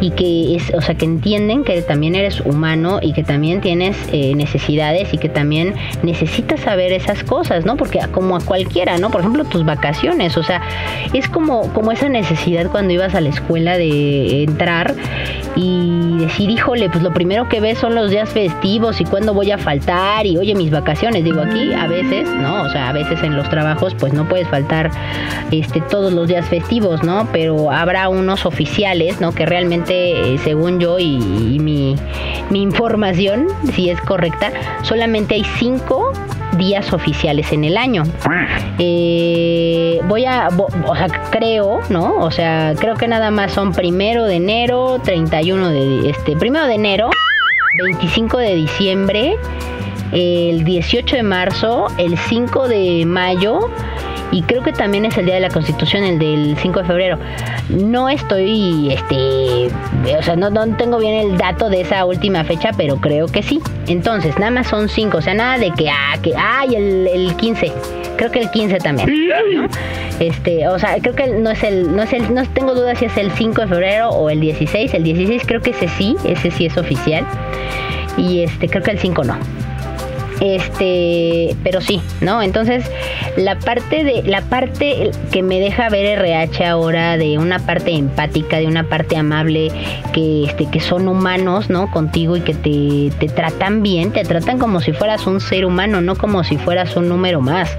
y 0.01 0.11
que 0.11 0.57
es, 0.57 0.73
o 0.73 0.81
sea, 0.81 0.95
que 0.95 1.05
entienden 1.05 1.63
que 1.63 1.81
también 1.81 2.15
eres 2.15 2.41
humano 2.41 2.99
y 3.01 3.13
que 3.13 3.23
también 3.23 3.61
tienes 3.61 3.97
eh, 4.11 4.35
necesidades 4.35 5.13
y 5.13 5.17
que 5.17 5.29
también 5.29 5.73
necesitas 6.03 6.59
saber 6.59 6.91
esas 6.91 7.23
cosas, 7.23 7.65
¿no? 7.65 7.77
Porque 7.77 7.99
como 8.11 8.35
a 8.35 8.41
cualquiera, 8.41 8.97
¿no? 8.97 9.09
Por 9.09 9.21
ejemplo, 9.21 9.45
tus 9.45 9.65
vacaciones, 9.65 10.35
o 10.37 10.43
sea, 10.43 10.61
es 11.13 11.29
como, 11.29 11.73
como 11.73 11.93
esa 11.93 12.09
necesidad 12.09 12.69
cuando 12.69 12.93
ibas 12.93 13.15
a 13.15 13.21
la 13.21 13.29
escuela 13.29 13.77
de 13.77 14.43
entrar 14.43 14.93
y 15.55 16.17
decir, 16.17 16.49
híjole, 16.49 16.89
pues 16.89 17.03
lo 17.03 17.13
primero 17.13 17.47
que 17.47 17.61
ves 17.61 17.77
son 17.77 17.95
los 17.95 18.09
días 18.09 18.29
festivos 18.29 18.99
y 18.99 19.05
cuándo 19.05 19.33
voy 19.33 19.51
a 19.51 19.57
faltar 19.57 20.25
y 20.25 20.37
oye, 20.37 20.53
mis 20.55 20.71
vacaciones, 20.71 21.23
digo 21.23 21.41
aquí 21.41 21.73
a 21.73 21.87
veces, 21.87 22.27
¿no? 22.29 22.63
O 22.63 22.69
sea, 22.69 22.89
a 22.89 22.93
veces 22.93 23.21
en 23.23 23.35
los 23.35 23.49
trabajos 23.49 23.95
pues 23.95 24.13
no 24.13 24.27
puedes 24.27 24.47
faltar 24.47 24.91
este 25.51 25.81
todos 25.81 26.11
los 26.11 26.27
días 26.27 26.47
festivos, 26.47 27.03
¿no? 27.03 27.27
Pero 27.31 27.71
habrá 27.71 28.09
unos 28.09 28.45
oficiales, 28.45 29.21
¿no? 29.21 29.33
Que 29.33 29.45
realmente, 29.45 30.33
eh, 30.33 30.37
según 30.39 30.79
yo 30.79 30.99
y, 30.99 31.15
y 31.15 31.59
mi, 31.59 31.95
mi 32.49 32.61
información, 32.61 33.47
si 33.73 33.89
es 33.89 33.99
correcta, 34.01 34.51
solamente 34.83 35.35
hay 35.35 35.45
cinco 35.57 36.11
días 36.57 36.93
oficiales 36.93 37.51
en 37.51 37.63
el 37.63 37.77
año. 37.77 38.03
Eh, 38.79 39.99
voy 40.07 40.25
a, 40.25 40.49
o 40.49 40.95
sea, 40.95 41.07
creo, 41.31 41.79
¿no? 41.89 42.17
O 42.17 42.31
sea, 42.31 42.73
creo 42.77 42.95
que 42.95 43.07
nada 43.07 43.31
más 43.31 43.51
son 43.53 43.73
primero 43.73 44.25
de 44.25 44.35
enero, 44.35 44.99
31 45.03 45.69
de, 45.69 46.09
este, 46.09 46.35
primero 46.35 46.65
de 46.65 46.75
enero, 46.75 47.09
25 47.83 48.37
de 48.37 48.55
diciembre, 48.55 49.35
el 50.11 50.63
18 50.63 51.15
de 51.15 51.23
marzo, 51.23 51.87
el 51.97 52.17
5 52.17 52.67
de 52.67 53.05
mayo 53.05 53.69
y 54.31 54.41
creo 54.43 54.63
que 54.63 54.73
también 54.73 55.05
es 55.05 55.17
el 55.17 55.25
día 55.25 55.35
de 55.35 55.41
la 55.41 55.49
Constitución, 55.49 56.03
el 56.03 56.19
del 56.19 56.57
5 56.61 56.79
de 56.79 56.85
febrero. 56.85 57.19
No 57.69 58.09
estoy, 58.09 58.93
este, 58.93 59.69
o 60.17 60.23
sea, 60.23 60.35
no, 60.35 60.49
no 60.49 60.67
tengo 60.75 60.97
bien 60.99 61.31
el 61.31 61.37
dato 61.37 61.69
de 61.69 61.81
esa 61.81 62.05
última 62.05 62.43
fecha, 62.43 62.71
pero 62.75 62.97
creo 62.97 63.27
que 63.27 63.43
sí. 63.43 63.59
Entonces, 63.87 64.37
nada 64.37 64.51
más 64.51 64.67
son 64.67 64.89
5, 64.89 65.17
o 65.17 65.21
sea, 65.21 65.33
nada 65.33 65.57
de 65.57 65.71
que, 65.71 65.89
ah, 65.89 66.17
que, 66.21 66.33
ay, 66.35 66.75
el, 66.75 67.07
el 67.07 67.35
15 67.35 67.71
creo 68.15 68.31
que 68.31 68.39
el 68.39 68.49
15 68.49 68.77
también. 68.77 69.09
¿no? 69.53 69.67
Este, 70.19 70.67
o 70.67 70.79
sea, 70.79 70.97
creo 71.01 71.15
que 71.15 71.27
no 71.27 71.51
es 71.51 71.63
el, 71.63 71.95
no 71.95 72.03
es 72.03 72.13
el, 72.13 72.33
no 72.33 72.45
tengo 72.47 72.73
dudas 72.73 72.97
si 72.99 73.05
es 73.05 73.17
el 73.17 73.31
5 73.31 73.61
de 73.61 73.67
febrero 73.67 74.09
o 74.09 74.29
el 74.29 74.39
16. 74.39 74.93
El 74.93 75.03
16 75.03 75.43
creo 75.45 75.61
que 75.61 75.71
ese 75.71 75.87
sí, 75.89 76.15
ese 76.23 76.51
sí 76.51 76.65
es 76.65 76.77
oficial. 76.77 77.25
Y 78.17 78.41
este, 78.41 78.69
creo 78.69 78.83
que 78.83 78.91
el 78.91 78.99
5 78.99 79.23
no. 79.23 79.37
Este, 80.41 81.55
pero 81.63 81.81
sí, 81.81 82.01
¿no? 82.21 82.41
Entonces, 82.41 82.85
la 83.37 83.57
parte 83.57 84.03
de 84.03 84.23
la 84.23 84.41
parte 84.41 85.11
que 85.31 85.43
me 85.43 85.59
deja 85.59 85.89
ver 85.89 86.19
RH 86.19 86.65
ahora 86.65 87.17
de 87.17 87.37
una 87.37 87.59
parte 87.59 87.91
empática, 87.91 88.57
de 88.57 88.67
una 88.67 88.83
parte 88.83 89.15
amable 89.17 89.71
que 90.13 90.43
este 90.45 90.69
que 90.69 90.79
son 90.79 91.07
humanos, 91.07 91.69
¿no? 91.69 91.89
contigo 91.91 92.35
y 92.35 92.41
que 92.41 92.53
te, 92.53 93.15
te 93.17 93.33
tratan 93.33 93.81
bien, 93.81 94.11
te 94.11 94.23
tratan 94.23 94.59
como 94.59 94.81
si 94.81 94.91
fueras 94.91 95.25
un 95.27 95.39
ser 95.39 95.65
humano, 95.65 96.01
no 96.01 96.15
como 96.15 96.43
si 96.43 96.57
fueras 96.57 96.95
un 96.97 97.07
número 97.07 97.41
más. 97.41 97.75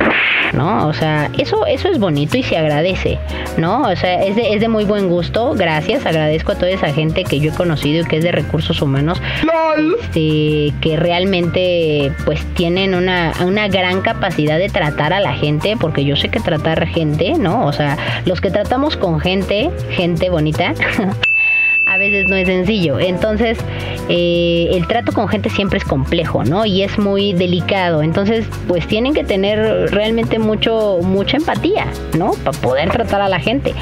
¿no? 0.53 0.87
O 0.87 0.93
sea, 0.93 1.31
eso, 1.39 1.67
eso 1.67 1.89
es 1.89 1.99
bonito 1.99 2.37
y 2.37 2.43
se 2.43 2.57
agradece, 2.57 3.19
¿no? 3.59 3.83
O 3.83 3.97
sea, 3.97 4.23
es 4.23 4.37
de, 4.37 4.55
es 4.55 4.61
de 4.61 4.69
muy 4.69 4.85
buen 4.85 5.09
gusto, 5.09 5.55
gracias, 5.55 6.07
agradezco 6.07 6.53
a 6.53 6.55
toda 6.55 6.71
esa 6.71 6.93
gente 6.93 7.25
que 7.25 7.41
yo 7.41 7.51
he 7.51 7.55
conocido 7.55 8.03
y 8.03 8.05
que 8.07 8.19
es 8.19 8.25
de 8.25 8.33
recursos 8.33 8.81
humanos, 8.81 9.21
este, 10.01 10.73
que 10.81 10.97
realmente 10.97 12.13
pues 12.25 12.46
tienen 12.55 12.95
una, 12.95 13.33
una 13.45 13.69
gran 13.69 14.01
capacidad 14.01 14.59
de 14.59 14.69
tratar 14.69 15.13
a 15.13 15.21
la 15.21 15.35
gente, 15.35 15.77
porque 15.79 16.05
yo 16.05 16.17
sé 16.17 16.29
que 16.29 16.41
tratar 16.41 16.87
gente, 16.87 17.35
¿no? 17.39 17.67
O 17.67 17.73
sea, 17.73 17.97
los 18.25 18.41
que 18.41 18.51
tratamos 18.51 18.97
con 18.97 19.21
gente, 19.21 19.71
gente 19.91 20.31
bonita, 20.31 20.75
a 21.87 21.99
veces 21.99 22.29
no 22.29 22.37
es 22.37 22.47
sencillo. 22.47 22.99
Entonces, 22.99 23.59
eh, 24.09 24.69
el 24.73 24.87
trato 24.89 25.13
con 25.13 25.29
gente 25.29 25.49
siempre 25.51 25.79
es 25.79 25.85
complejo, 25.85 26.45
¿no? 26.45 26.67
Y 26.67 26.83
es 26.83 26.99
muy 26.99 27.33
delicado. 27.33 28.03
Entonces, 28.03 28.45
pues 28.67 28.87
tienen 28.89 29.15
que 29.15 29.25
tener 29.25 29.91
realmente 29.93 30.39
mucho, 30.39 30.99
mucha 31.03 31.37
empatía, 31.37 31.87
¿no? 32.19 32.33
Para 32.45 32.59
poder 32.59 32.91
tratar 32.91 33.21
a 33.23 33.29
la 33.29 33.39
gente. 33.39 33.73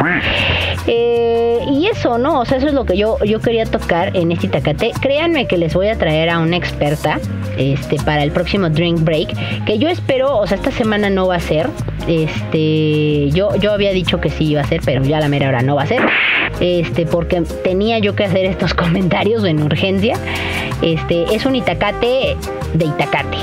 Eh, 0.87 1.61
y 1.71 1.87
eso, 1.87 2.19
¿no? 2.19 2.41
O 2.41 2.45
sea, 2.45 2.59
eso 2.59 2.69
es 2.69 2.75
lo 2.75 2.85
que 2.85 2.97
yo, 2.97 3.19
yo 3.25 3.41
quería 3.41 3.65
tocar 3.65 4.15
en 4.15 4.33
este 4.33 4.47
Itacate. 4.47 4.93
Créanme 5.01 5.47
que 5.47 5.57
les 5.57 5.73
voy 5.73 5.89
a 5.89 5.97
traer 5.97 6.29
a 6.29 6.39
una 6.39 6.57
experta 6.57 7.19
este, 7.57 7.97
para 7.97 8.23
el 8.23 8.31
próximo 8.31 8.69
Drink 8.69 9.01
Break, 9.01 9.65
que 9.65 9.79
yo 9.79 9.89
espero, 9.89 10.39
o 10.39 10.47
sea, 10.47 10.57
esta 10.57 10.71
semana 10.71 11.11
no 11.11 11.29
va 11.29 11.37
a 11.37 11.41
ser. 11.41 11.69
Este, 12.07 13.31
yo, 13.31 13.55
yo 13.57 13.73
había 13.73 13.93
dicho 13.93 14.21
que 14.21 14.31
sí 14.31 14.51
iba 14.51 14.61
a 14.61 14.67
ser, 14.67 14.81
pero 14.85 15.03
ya 15.05 15.21
la 15.21 15.29
mera 15.29 15.49
hora 15.49 15.63
no 15.63 15.77
va 15.77 15.83
a 15.83 15.87
ser. 15.87 16.03
Este, 16.61 17.07
porque 17.07 17.43
tenía 17.63 17.99
yo 17.99 18.15
que 18.15 18.25
hacer 18.25 18.45
estos 18.47 18.75
comentarios 18.75 19.45
en 19.45 19.63
urgencia. 19.63 20.17
Este, 20.83 21.35
es 21.35 21.47
un 21.47 21.57
Itacate 21.57 22.37
de 22.75 22.85
Itacate. 22.85 23.39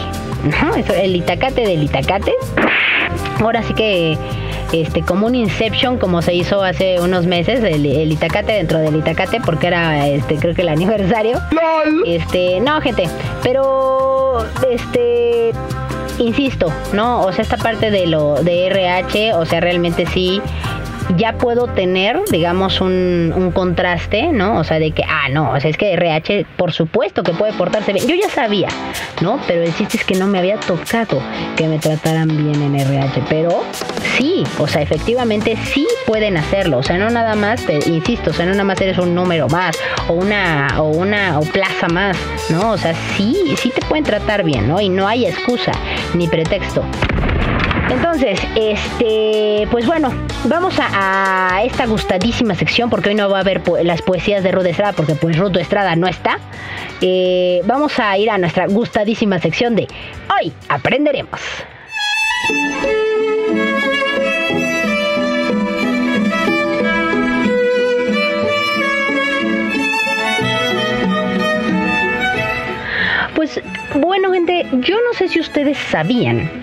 el 1.02 1.16
Itacate 1.16 1.62
del 1.62 1.84
Itacate. 1.84 2.34
Ahora 3.40 3.64
sí 3.64 3.74
que 3.74 4.18
este, 4.72 5.02
como 5.02 5.28
un 5.28 5.36
Inception, 5.36 5.98
como 5.98 6.22
se 6.22 6.34
hizo 6.34 6.64
hace 6.64 7.00
unos 7.00 7.26
meses, 7.26 7.64
el, 7.64 8.12
Itacate 8.12 8.54
dentro 8.54 8.80
del 8.80 8.96
Itacate, 8.96 9.42
porque 9.42 9.68
era, 9.68 10.08
este, 10.08 10.36
creo 10.36 10.54
que 10.56 10.62
el 10.62 10.70
aniversario. 10.70 11.40
Este, 12.06 12.60
no, 12.60 12.80
gente, 12.82 13.08
pero, 13.44 14.46
este, 14.70 15.52
insisto, 16.20 16.72
¿no? 16.94 17.22
O 17.22 17.32
sea, 17.32 17.44
esta 17.44 17.58
parte 17.58 17.92
de 17.92 18.08
lo 18.08 18.36
de 18.44 18.68
RH, 18.68 19.34
o 19.36 19.46
sea, 19.46 19.60
realmente 19.60 20.06
sí 20.08 20.42
ya 21.18 21.34
puedo 21.34 21.68
tener, 21.68 22.20
digamos, 22.30 22.82
un, 22.82 23.34
un, 23.36 23.52
contraste, 23.52 24.28
¿no? 24.28 24.58
O 24.58 24.64
sea, 24.64 24.80
de 24.80 24.92
que, 24.92 25.04
ah, 25.04 25.30
no, 25.30 25.52
o 25.52 25.60
sea, 25.60 25.70
es 25.70 25.78
que 25.78 25.94
RH, 25.94 26.46
por 26.58 26.72
supuesto 26.72 27.24
que 27.24 27.34
puede 27.34 27.54
portarse 27.54 27.94
bien. 27.94 28.08
Yo 28.08 28.16
ya 28.16 28.30
sabía, 28.30 28.70
¿no? 29.22 29.40
Pero 29.48 29.64
el 29.64 29.76
chiste 29.76 29.98
es 29.98 30.06
que 30.06 30.16
no 30.16 30.28
me 30.28 30.40
había 30.40 30.58
tocado 30.58 31.22
que 31.56 31.68
me 31.68 31.80
trataran 31.80 32.28
bien 32.28 32.62
en 32.62 32.76
RH. 32.76 33.24
Pero 33.30 33.64
sí, 34.18 34.44
o 34.60 34.68
sea, 34.68 34.82
efectivamente 34.82 35.58
sí 35.64 35.88
pueden 36.06 36.38
hacerlo. 36.38 36.78
O 36.78 36.84
sea, 36.84 36.98
no 36.98 37.10
nada 37.10 37.36
más, 37.36 37.64
insisto, 37.88 38.32
o 38.32 38.34
sea, 38.34 38.46
no 38.46 38.52
nada 38.52 38.64
más 38.64 38.80
eres 38.82 38.98
un 38.98 39.14
número 39.16 39.48
más 39.50 39.78
o 40.08 40.14
una, 40.14 40.68
o 40.78 40.90
una, 40.90 41.40
o 41.40 41.44
plaza 41.44 41.88
más, 41.88 42.18
¿no? 42.50 42.72
O 42.72 42.78
sea, 42.78 42.94
sí, 43.16 43.54
sí 43.58 43.70
te 43.70 43.82
pueden 43.86 44.04
tratar 44.04 44.44
bien, 44.44 44.68
¿no? 44.68 44.80
Y 44.80 44.90
no 44.90 45.08
hay 45.08 45.26
excusa 45.26 45.72
ni 46.14 46.28
pretexto. 46.28 46.84
Entonces, 47.92 48.40
este, 48.56 49.68
pues 49.70 49.86
bueno, 49.86 50.14
vamos 50.46 50.76
a, 50.80 51.62
esta 51.66 51.86
gustadísima 51.86 52.56
sección 52.56 52.90
porque 52.90 53.10
hoy 53.10 53.16
no 53.16 53.30
va 53.30 53.40
a 53.40 53.42
haber 53.42 53.62
las 53.84 54.02
poesías 54.02 54.46
de 54.46 54.52
Ruth 54.54 54.66
Estrada 54.66 54.94
porque 54.94 55.14
pues 55.16 55.38
Ruth 55.38 55.58
Estrada 55.58 55.98
no 55.98 56.08
está. 56.08 56.40
Eh, 57.02 57.60
vamos 57.66 58.00
a 58.00 58.18
ir 58.18 58.30
a 58.30 58.38
nuestra 58.38 58.68
gustadísima 58.68 59.40
sección 59.40 59.76
de 59.76 59.90
Hoy 60.30 60.54
aprenderemos. 60.70 61.42
Pues 73.36 73.62
bueno 73.96 74.32
gente, 74.32 74.66
yo 74.80 74.96
no 74.96 75.14
sé 75.14 75.28
si 75.28 75.42
ustedes 75.42 75.78
sabían 75.78 76.61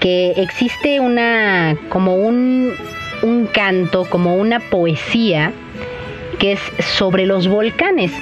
que 0.00 0.32
existe 0.36 1.00
una 1.00 1.76
como 1.88 2.16
un, 2.16 2.74
un 3.22 3.46
canto, 3.46 4.04
como 4.04 4.36
una 4.36 4.60
poesía 4.60 5.52
que 6.38 6.52
es 6.52 6.60
sobre 6.96 7.26
los 7.26 7.48
volcanes. 7.48 8.12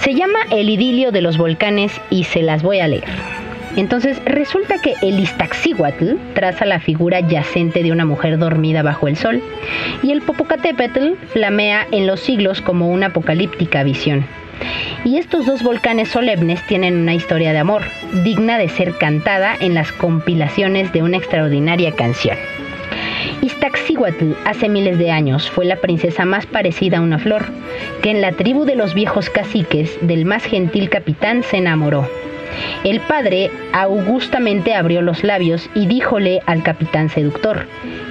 Se 0.00 0.14
llama 0.14 0.38
El 0.50 0.68
idilio 0.70 1.12
de 1.12 1.22
los 1.22 1.38
volcanes 1.38 2.00
y 2.10 2.24
se 2.24 2.42
las 2.42 2.62
voy 2.62 2.80
a 2.80 2.88
leer. 2.88 3.04
Entonces 3.76 4.22
resulta 4.24 4.76
que 4.80 4.94
el 5.02 5.18
Iztaccíhuatl 5.18 6.14
traza 6.34 6.64
la 6.64 6.78
figura 6.78 7.20
yacente 7.20 7.82
de 7.82 7.90
una 7.90 8.04
mujer 8.04 8.38
dormida 8.38 8.82
bajo 8.82 9.08
el 9.08 9.16
sol 9.16 9.42
y 10.02 10.12
el 10.12 10.22
Popocatépetl 10.22 11.14
flamea 11.32 11.86
en 11.90 12.06
los 12.06 12.20
siglos 12.20 12.60
como 12.60 12.88
una 12.88 13.06
apocalíptica 13.06 13.82
visión. 13.82 14.24
Y 15.04 15.18
estos 15.18 15.46
dos 15.46 15.62
volcanes 15.62 16.08
solemnes 16.08 16.64
tienen 16.66 16.96
una 16.96 17.14
historia 17.14 17.52
de 17.52 17.58
amor, 17.58 17.82
digna 18.24 18.58
de 18.58 18.68
ser 18.68 18.96
cantada 18.96 19.54
en 19.60 19.74
las 19.74 19.92
compilaciones 19.92 20.92
de 20.92 21.02
una 21.02 21.18
extraordinaria 21.18 21.92
canción. 21.92 22.36
Iztaccíhuatl 23.42 24.32
hace 24.44 24.68
miles 24.68 24.98
de 24.98 25.10
años 25.10 25.50
fue 25.50 25.64
la 25.64 25.76
princesa 25.76 26.24
más 26.24 26.46
parecida 26.46 26.98
a 26.98 27.02
una 27.02 27.18
flor, 27.18 27.44
que 28.02 28.10
en 28.10 28.20
la 28.20 28.32
tribu 28.32 28.64
de 28.64 28.76
los 28.76 28.94
viejos 28.94 29.28
caciques 29.28 29.98
del 30.00 30.24
más 30.24 30.44
gentil 30.44 30.88
capitán 30.88 31.42
se 31.42 31.58
enamoró. 31.58 32.08
El 32.84 33.00
padre 33.00 33.50
augustamente 33.72 34.74
abrió 34.74 35.02
los 35.02 35.24
labios 35.24 35.68
y 35.74 35.86
díjole 35.86 36.40
al 36.46 36.62
capitán 36.62 37.08
seductor 37.08 37.66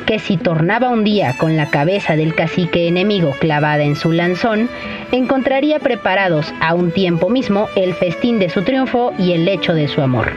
que 0.05 0.19
si 0.19 0.37
tornaba 0.37 0.89
un 0.89 1.03
día 1.03 1.35
con 1.37 1.55
la 1.55 1.69
cabeza 1.69 2.15
del 2.15 2.35
cacique 2.35 2.87
enemigo 2.87 3.35
clavada 3.39 3.83
en 3.83 3.95
su 3.95 4.11
lanzón, 4.11 4.69
encontraría 5.11 5.79
preparados 5.79 6.53
a 6.59 6.73
un 6.73 6.91
tiempo 6.91 7.29
mismo 7.29 7.67
el 7.75 7.93
festín 7.93 8.39
de 8.39 8.49
su 8.49 8.63
triunfo 8.63 9.13
y 9.17 9.33
el 9.33 9.45
lecho 9.45 9.73
de 9.73 9.87
su 9.87 10.01
amor. 10.01 10.33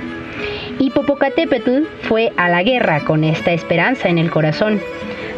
Y 0.79 0.91
Popocatépetl 0.91 1.85
fue 2.03 2.33
a 2.37 2.49
la 2.49 2.63
guerra 2.63 3.01
con 3.01 3.25
esta 3.25 3.53
esperanza 3.53 4.09
en 4.09 4.19
el 4.19 4.31
corazón 4.31 4.81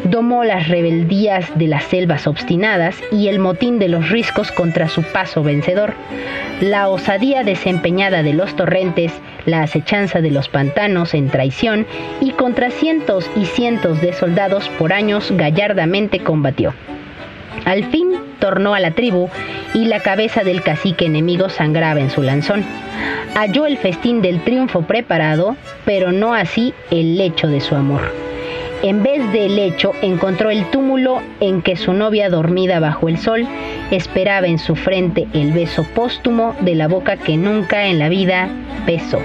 domó 0.05 0.45
las 0.45 0.69
rebeldías 0.69 1.47
de 1.59 1.67
las 1.67 1.85
selvas 1.85 2.27
obstinadas 2.27 2.97
y 3.11 3.29
el 3.29 3.39
motín 3.39 3.79
de 3.79 3.89
los 3.89 4.11
riscos 4.11 4.53
contra 4.53 4.89
su 4.89 5.03
paso 5.03 5.43
vencedor, 5.43 5.95
la 6.61 6.89
osadía 6.89 7.45
desempeñada 7.45 8.23
de 8.23 8.33
los 8.33 8.55
torrentes, 8.57 9.13
la 9.49 9.63
acechanza 9.63 10.21
de 10.21 10.31
los 10.31 10.49
pantanos 10.49 11.15
en 11.15 11.29
traición 11.29 11.87
y 12.21 12.33
contra 12.33 12.71
cientos 12.71 13.29
y 13.37 13.47
cientos 13.47 14.01
de 14.01 14.13
soldados 14.13 14.69
por 14.79 14.93
años 14.93 15.33
gallardamente 15.33 16.21
combatió. 16.21 16.75
Al 17.65 17.85
fin 17.85 18.13
tornó 18.39 18.75
a 18.75 18.81
la 18.81 18.93
tribu 18.93 19.29
y 19.75 19.87
la 19.87 20.01
cabeza 20.01 20.45
del 20.45 20.63
cacique 20.63 21.07
enemigo 21.07 21.49
sangraba 21.49 22.01
en 22.01 22.11
su 22.11 22.23
lanzón. 22.23 22.65
Halló 23.35 23.67
el 23.67 23.79
festín 23.79 24.23
del 24.23 24.41
triunfo 24.41 24.83
preparado, 24.83 25.57
pero 25.85 26.13
no 26.13 26.35
así 26.35 26.73
el 26.91 27.19
lecho 27.19 27.49
de 27.49 27.61
su 27.61 27.75
amor. 27.75 28.13
En 28.83 29.03
vez 29.03 29.33
del 29.33 29.57
lecho, 29.57 29.93
encontró 30.03 30.51
el 30.51 30.65
túmulo 30.71 31.21
en 31.41 31.63
que 31.63 31.77
su 31.77 31.93
novia 31.93 32.31
dormida 32.31 32.79
bajo 32.79 33.09
el 33.09 33.19
sol 33.19 33.47
esperaba 33.91 34.47
en 34.47 34.59
su 34.59 34.77
frente 34.77 35.27
el 35.35 35.53
beso 35.53 35.83
póstumo 35.83 36.55
de 36.61 36.77
la 36.77 36.87
boca 36.87 37.17
que 37.17 37.37
nunca 37.37 37.87
en 37.87 37.99
la 37.99 38.09
vida 38.09 38.49
besó. 38.87 39.21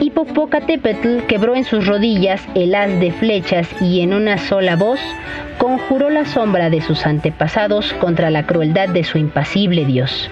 Y 0.00 0.10
Popocatépetl 0.10 1.26
quebró 1.26 1.56
en 1.56 1.64
sus 1.64 1.86
rodillas 1.86 2.40
el 2.54 2.74
haz 2.74 2.98
de 3.00 3.10
flechas 3.12 3.68
y 3.80 4.00
en 4.00 4.14
una 4.14 4.38
sola 4.38 4.76
voz 4.76 5.00
conjuró 5.58 6.08
la 6.08 6.24
sombra 6.24 6.70
de 6.70 6.80
sus 6.80 7.04
antepasados 7.04 7.92
contra 7.94 8.30
la 8.30 8.46
crueldad 8.46 8.88
de 8.88 9.04
su 9.04 9.18
impasible 9.18 9.84
Dios. 9.84 10.30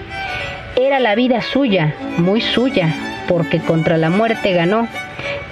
Era 0.76 1.00
la 1.00 1.14
vida 1.14 1.40
suya, 1.40 1.94
muy 2.18 2.40
suya, 2.40 2.94
porque 3.28 3.58
contra 3.60 3.96
la 3.96 4.10
muerte 4.10 4.52
ganó 4.52 4.88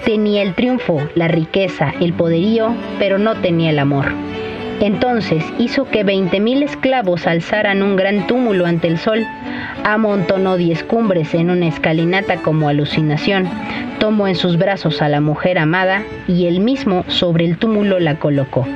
Tenía 0.05 0.43
el 0.43 0.55
triunfo, 0.55 1.01
la 1.15 1.29
riqueza, 1.29 1.95
el 1.99 2.13
poderío, 2.13 2.75
pero 2.99 3.19
no 3.19 3.37
tenía 3.37 3.71
el 3.71 3.79
amor. 3.79 4.13
Entonces 4.81 5.43
hizo 5.59 5.87
que 5.87 6.05
veinte 6.05 6.41
mil 6.41 6.63
esclavos 6.63 7.27
alzaran 7.27 7.83
un 7.83 7.97
gran 7.97 8.27
túmulo 8.27 8.67
ante 8.67 8.89
el 8.89 8.99
sol, 8.99 9.25
amontonó 9.83 10.59
diez 10.59 10.85
cumbres 10.85 11.33
en 11.33 11.49
una 11.49 11.69
escalinata 11.69 12.37
como 12.37 12.69
alucinación, 12.69 13.49
tomó 14.05 14.29
en 14.29 14.35
sus 14.35 14.59
brazos 14.59 15.01
a 15.01 15.09
la 15.09 15.23
mujer 15.23 15.57
amada 15.57 16.03
y 16.29 16.45
él 16.45 16.61
mismo 16.61 17.07
sobre 17.09 17.47
el 17.47 17.57
túmulo 17.57 17.99
la 18.01 18.17
colocó. 18.17 18.69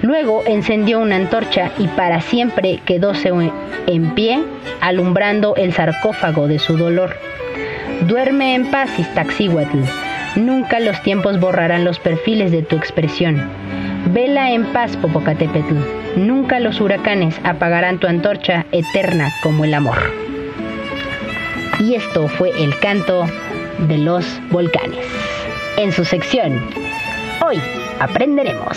Luego 0.00 0.42
encendió 0.46 1.00
una 1.00 1.16
antorcha 1.16 1.70
y 1.78 1.86
para 1.88 2.22
siempre 2.22 2.80
quedóse 2.86 3.30
en 3.86 4.14
pie, 4.14 4.42
alumbrando 4.80 5.54
el 5.56 5.74
sarcófago 5.74 6.48
de 6.48 6.58
su 6.58 6.78
dolor. 6.78 7.14
Duerme 8.08 8.54
en 8.54 8.70
paz, 8.70 8.98
Iztaccíhuatl 8.98 9.80
Nunca 10.36 10.80
los 10.80 10.98
tiempos 11.02 11.38
borrarán 11.38 11.84
los 11.84 11.98
perfiles 11.98 12.50
de 12.50 12.62
tu 12.62 12.76
expresión. 12.76 13.42
Vela 14.14 14.50
en 14.50 14.64
paz, 14.72 14.96
Popocatépetl. 14.96 15.74
Nunca 16.16 16.58
los 16.58 16.80
huracanes 16.80 17.38
apagarán 17.44 17.98
tu 17.98 18.06
antorcha 18.06 18.64
eterna 18.72 19.30
como 19.42 19.66
el 19.66 19.74
amor. 19.74 19.98
Y 21.80 21.96
esto 21.96 22.28
fue 22.28 22.50
el 22.62 22.78
canto 22.78 23.26
de 23.78 23.98
los 23.98 24.24
volcanes. 24.50 25.06
En 25.76 25.92
su 25.92 26.04
sección, 26.04 26.60
hoy 27.44 27.60
aprenderemos. 28.00 28.76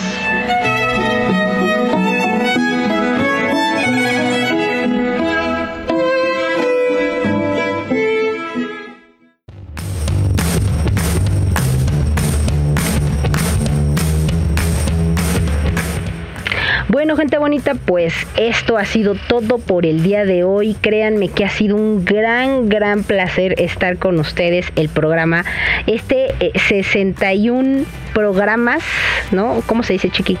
Bueno, 17.08 17.22
gente 17.22 17.38
bonita, 17.38 17.74
pues 17.74 18.12
esto 18.36 18.76
ha 18.76 18.84
sido 18.84 19.14
todo 19.14 19.56
por 19.56 19.86
el 19.86 20.02
día 20.02 20.26
de 20.26 20.44
hoy. 20.44 20.74
Créanme 20.74 21.30
que 21.30 21.42
ha 21.42 21.48
sido 21.48 21.74
un 21.74 22.04
gran, 22.04 22.68
gran 22.68 23.02
placer 23.02 23.54
estar 23.56 23.96
con 23.96 24.18
ustedes 24.18 24.66
el 24.76 24.90
programa. 24.90 25.42
Este 25.86 26.34
61 26.68 27.78
eh, 27.78 27.84
programas, 28.12 28.82
¿no? 29.30 29.62
¿Cómo 29.64 29.84
se 29.84 29.94
dice, 29.94 30.10
Chiqui? 30.10 30.36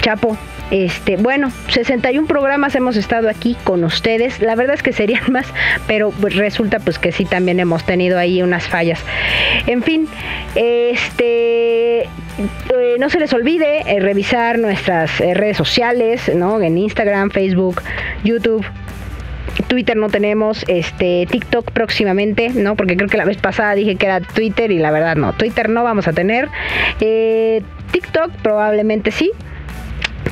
Chapo, 0.00 0.38
este, 0.70 1.16
bueno, 1.16 1.50
61 1.68 2.26
programas 2.28 2.74
hemos 2.74 2.96
estado 2.96 3.28
aquí 3.28 3.56
con 3.64 3.84
ustedes. 3.84 4.40
La 4.40 4.54
verdad 4.54 4.74
es 4.76 4.82
que 4.82 4.92
serían 4.92 5.22
más, 5.32 5.46
pero 5.86 6.10
pues 6.10 6.36
resulta 6.36 6.78
pues 6.78 6.98
que 6.98 7.12
sí 7.12 7.24
también 7.24 7.60
hemos 7.60 7.84
tenido 7.84 8.18
ahí 8.18 8.42
unas 8.42 8.68
fallas. 8.68 9.00
En 9.66 9.82
fin, 9.82 10.08
este 10.54 12.02
eh, 12.02 12.96
no 12.98 13.10
se 13.10 13.18
les 13.18 13.32
olvide 13.32 13.82
eh, 13.86 14.00
revisar 14.00 14.58
nuestras 14.58 15.20
eh, 15.20 15.34
redes 15.34 15.56
sociales, 15.56 16.30
¿no? 16.34 16.60
En 16.62 16.78
Instagram, 16.78 17.30
Facebook, 17.30 17.82
YouTube, 18.24 18.64
Twitter 19.66 19.96
no 19.96 20.08
tenemos, 20.08 20.64
este 20.68 21.26
TikTok 21.30 21.70
próximamente, 21.72 22.50
¿no? 22.50 22.76
Porque 22.76 22.96
creo 22.96 23.08
que 23.08 23.16
la 23.16 23.24
vez 23.24 23.36
pasada 23.36 23.74
dije 23.74 23.96
que 23.96 24.06
era 24.06 24.20
Twitter 24.20 24.70
y 24.70 24.78
la 24.78 24.90
verdad 24.90 25.16
no, 25.16 25.32
Twitter 25.32 25.68
no 25.68 25.82
vamos 25.82 26.08
a 26.08 26.12
tener. 26.12 26.48
TikTok 26.98 28.30
probablemente 28.42 29.10
sí, 29.10 29.32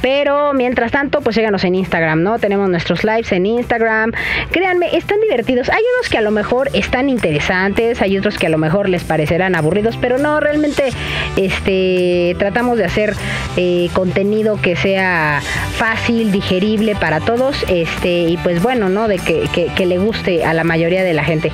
pero 0.00 0.52
mientras 0.52 0.92
tanto, 0.92 1.20
pues 1.20 1.36
síganos 1.36 1.64
en 1.64 1.74
Instagram, 1.74 2.22
¿no? 2.22 2.38
Tenemos 2.38 2.68
nuestros 2.68 3.04
lives 3.04 3.32
en 3.32 3.46
Instagram. 3.46 4.12
Créanme, 4.50 4.96
están 4.96 5.20
divertidos. 5.20 5.68
Hay 5.68 5.82
unos 5.96 6.08
que 6.08 6.18
a 6.18 6.20
lo 6.20 6.30
mejor 6.30 6.70
están 6.72 7.08
interesantes, 7.08 8.00
hay 8.02 8.18
otros 8.18 8.38
que 8.38 8.46
a 8.46 8.50
lo 8.50 8.58
mejor 8.58 8.88
les 8.88 9.04
parecerán 9.04 9.54
aburridos, 9.54 9.96
pero 10.00 10.18
no, 10.18 10.40
realmente 10.40 10.90
este, 11.36 12.36
tratamos 12.38 12.78
de 12.78 12.84
hacer 12.84 13.14
eh, 13.56 13.88
contenido 13.92 14.60
que 14.60 14.76
sea 14.76 15.40
fácil, 15.76 16.32
digerible 16.32 16.94
para 16.96 17.20
todos, 17.20 17.64
este, 17.68 18.22
y 18.22 18.36
pues 18.38 18.62
bueno, 18.62 18.88
¿no? 18.88 19.08
De 19.08 19.18
que, 19.18 19.48
que 19.74 19.86
le 19.86 19.98
guste 19.98 20.44
a 20.44 20.54
la 20.54 20.64
mayoría 20.64 21.02
de 21.04 21.14
la 21.14 21.24
gente. 21.24 21.52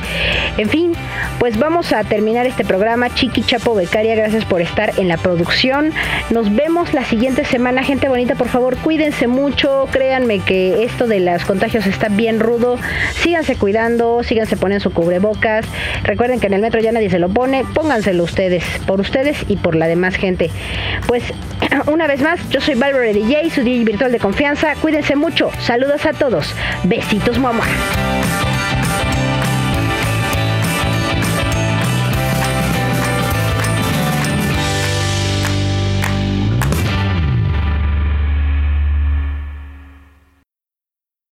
En 0.57 0.69
fin, 0.69 0.93
pues 1.39 1.59
vamos 1.59 1.93
a 1.93 2.05
terminar 2.05 2.47
este 2.47 2.65
programa. 2.65 3.15
Chiqui 3.15 3.43
Chapo 3.43 3.75
Becaria, 3.75 4.15
gracias 4.15 4.45
por 4.45 4.61
estar 4.61 4.99
en 4.99 5.09
la 5.09 5.17
producción. 5.17 5.93
Nos 6.31 6.55
vemos 6.55 6.95
la 6.95 7.05
siguiente 7.05 7.45
semana, 7.45 7.83
gente 7.83 8.09
bonita 8.09 8.34
por 8.35 8.49
favor, 8.49 8.77
cuídense 8.79 9.27
mucho. 9.27 9.89
Créanme 9.91 10.41
que 10.41 10.85
esto 10.85 11.07
de 11.07 11.21
los 11.21 11.45
contagios 11.45 11.87
está 11.87 12.09
bien 12.09 12.41
rudo. 12.41 12.79
Síganse 13.15 13.57
cuidando, 13.57 14.23
síganse 14.23 14.57
poniendo 14.57 14.83
su 14.83 14.93
cubrebocas. 14.93 15.67
Recuerden 16.03 16.41
que 16.41 16.47
en 16.47 16.55
el 16.55 16.61
metro 16.61 16.81
ya 16.81 16.93
nadie 16.93 17.11
se 17.11 17.19
lo 17.19 17.29
pone. 17.29 17.65
Pónganselo 17.75 18.25
ustedes, 18.25 18.65
por 18.87 19.01
ustedes 19.01 19.39
y 19.49 19.57
por 19.57 19.75
la 19.75 19.87
demás 19.87 20.17
gente. 20.17 20.51
Pues 21.07 21.23
una 21.87 22.07
vez 22.07 22.21
más, 22.21 22.41
yo 22.51 22.61
soy 22.61 22.75
Valverde 22.75 23.13
DJ, 23.13 23.51
su 23.51 23.63
DJ 23.63 23.85
virtual 23.85 24.13
de 24.13 24.19
confianza. 24.19 24.75
Cuídense 24.81 25.17
mucho. 25.17 25.51
Saludos 25.61 26.07
a 26.07 26.13
todos. 26.13 26.55
Besitos, 26.85 27.39
mamá. 27.39 27.65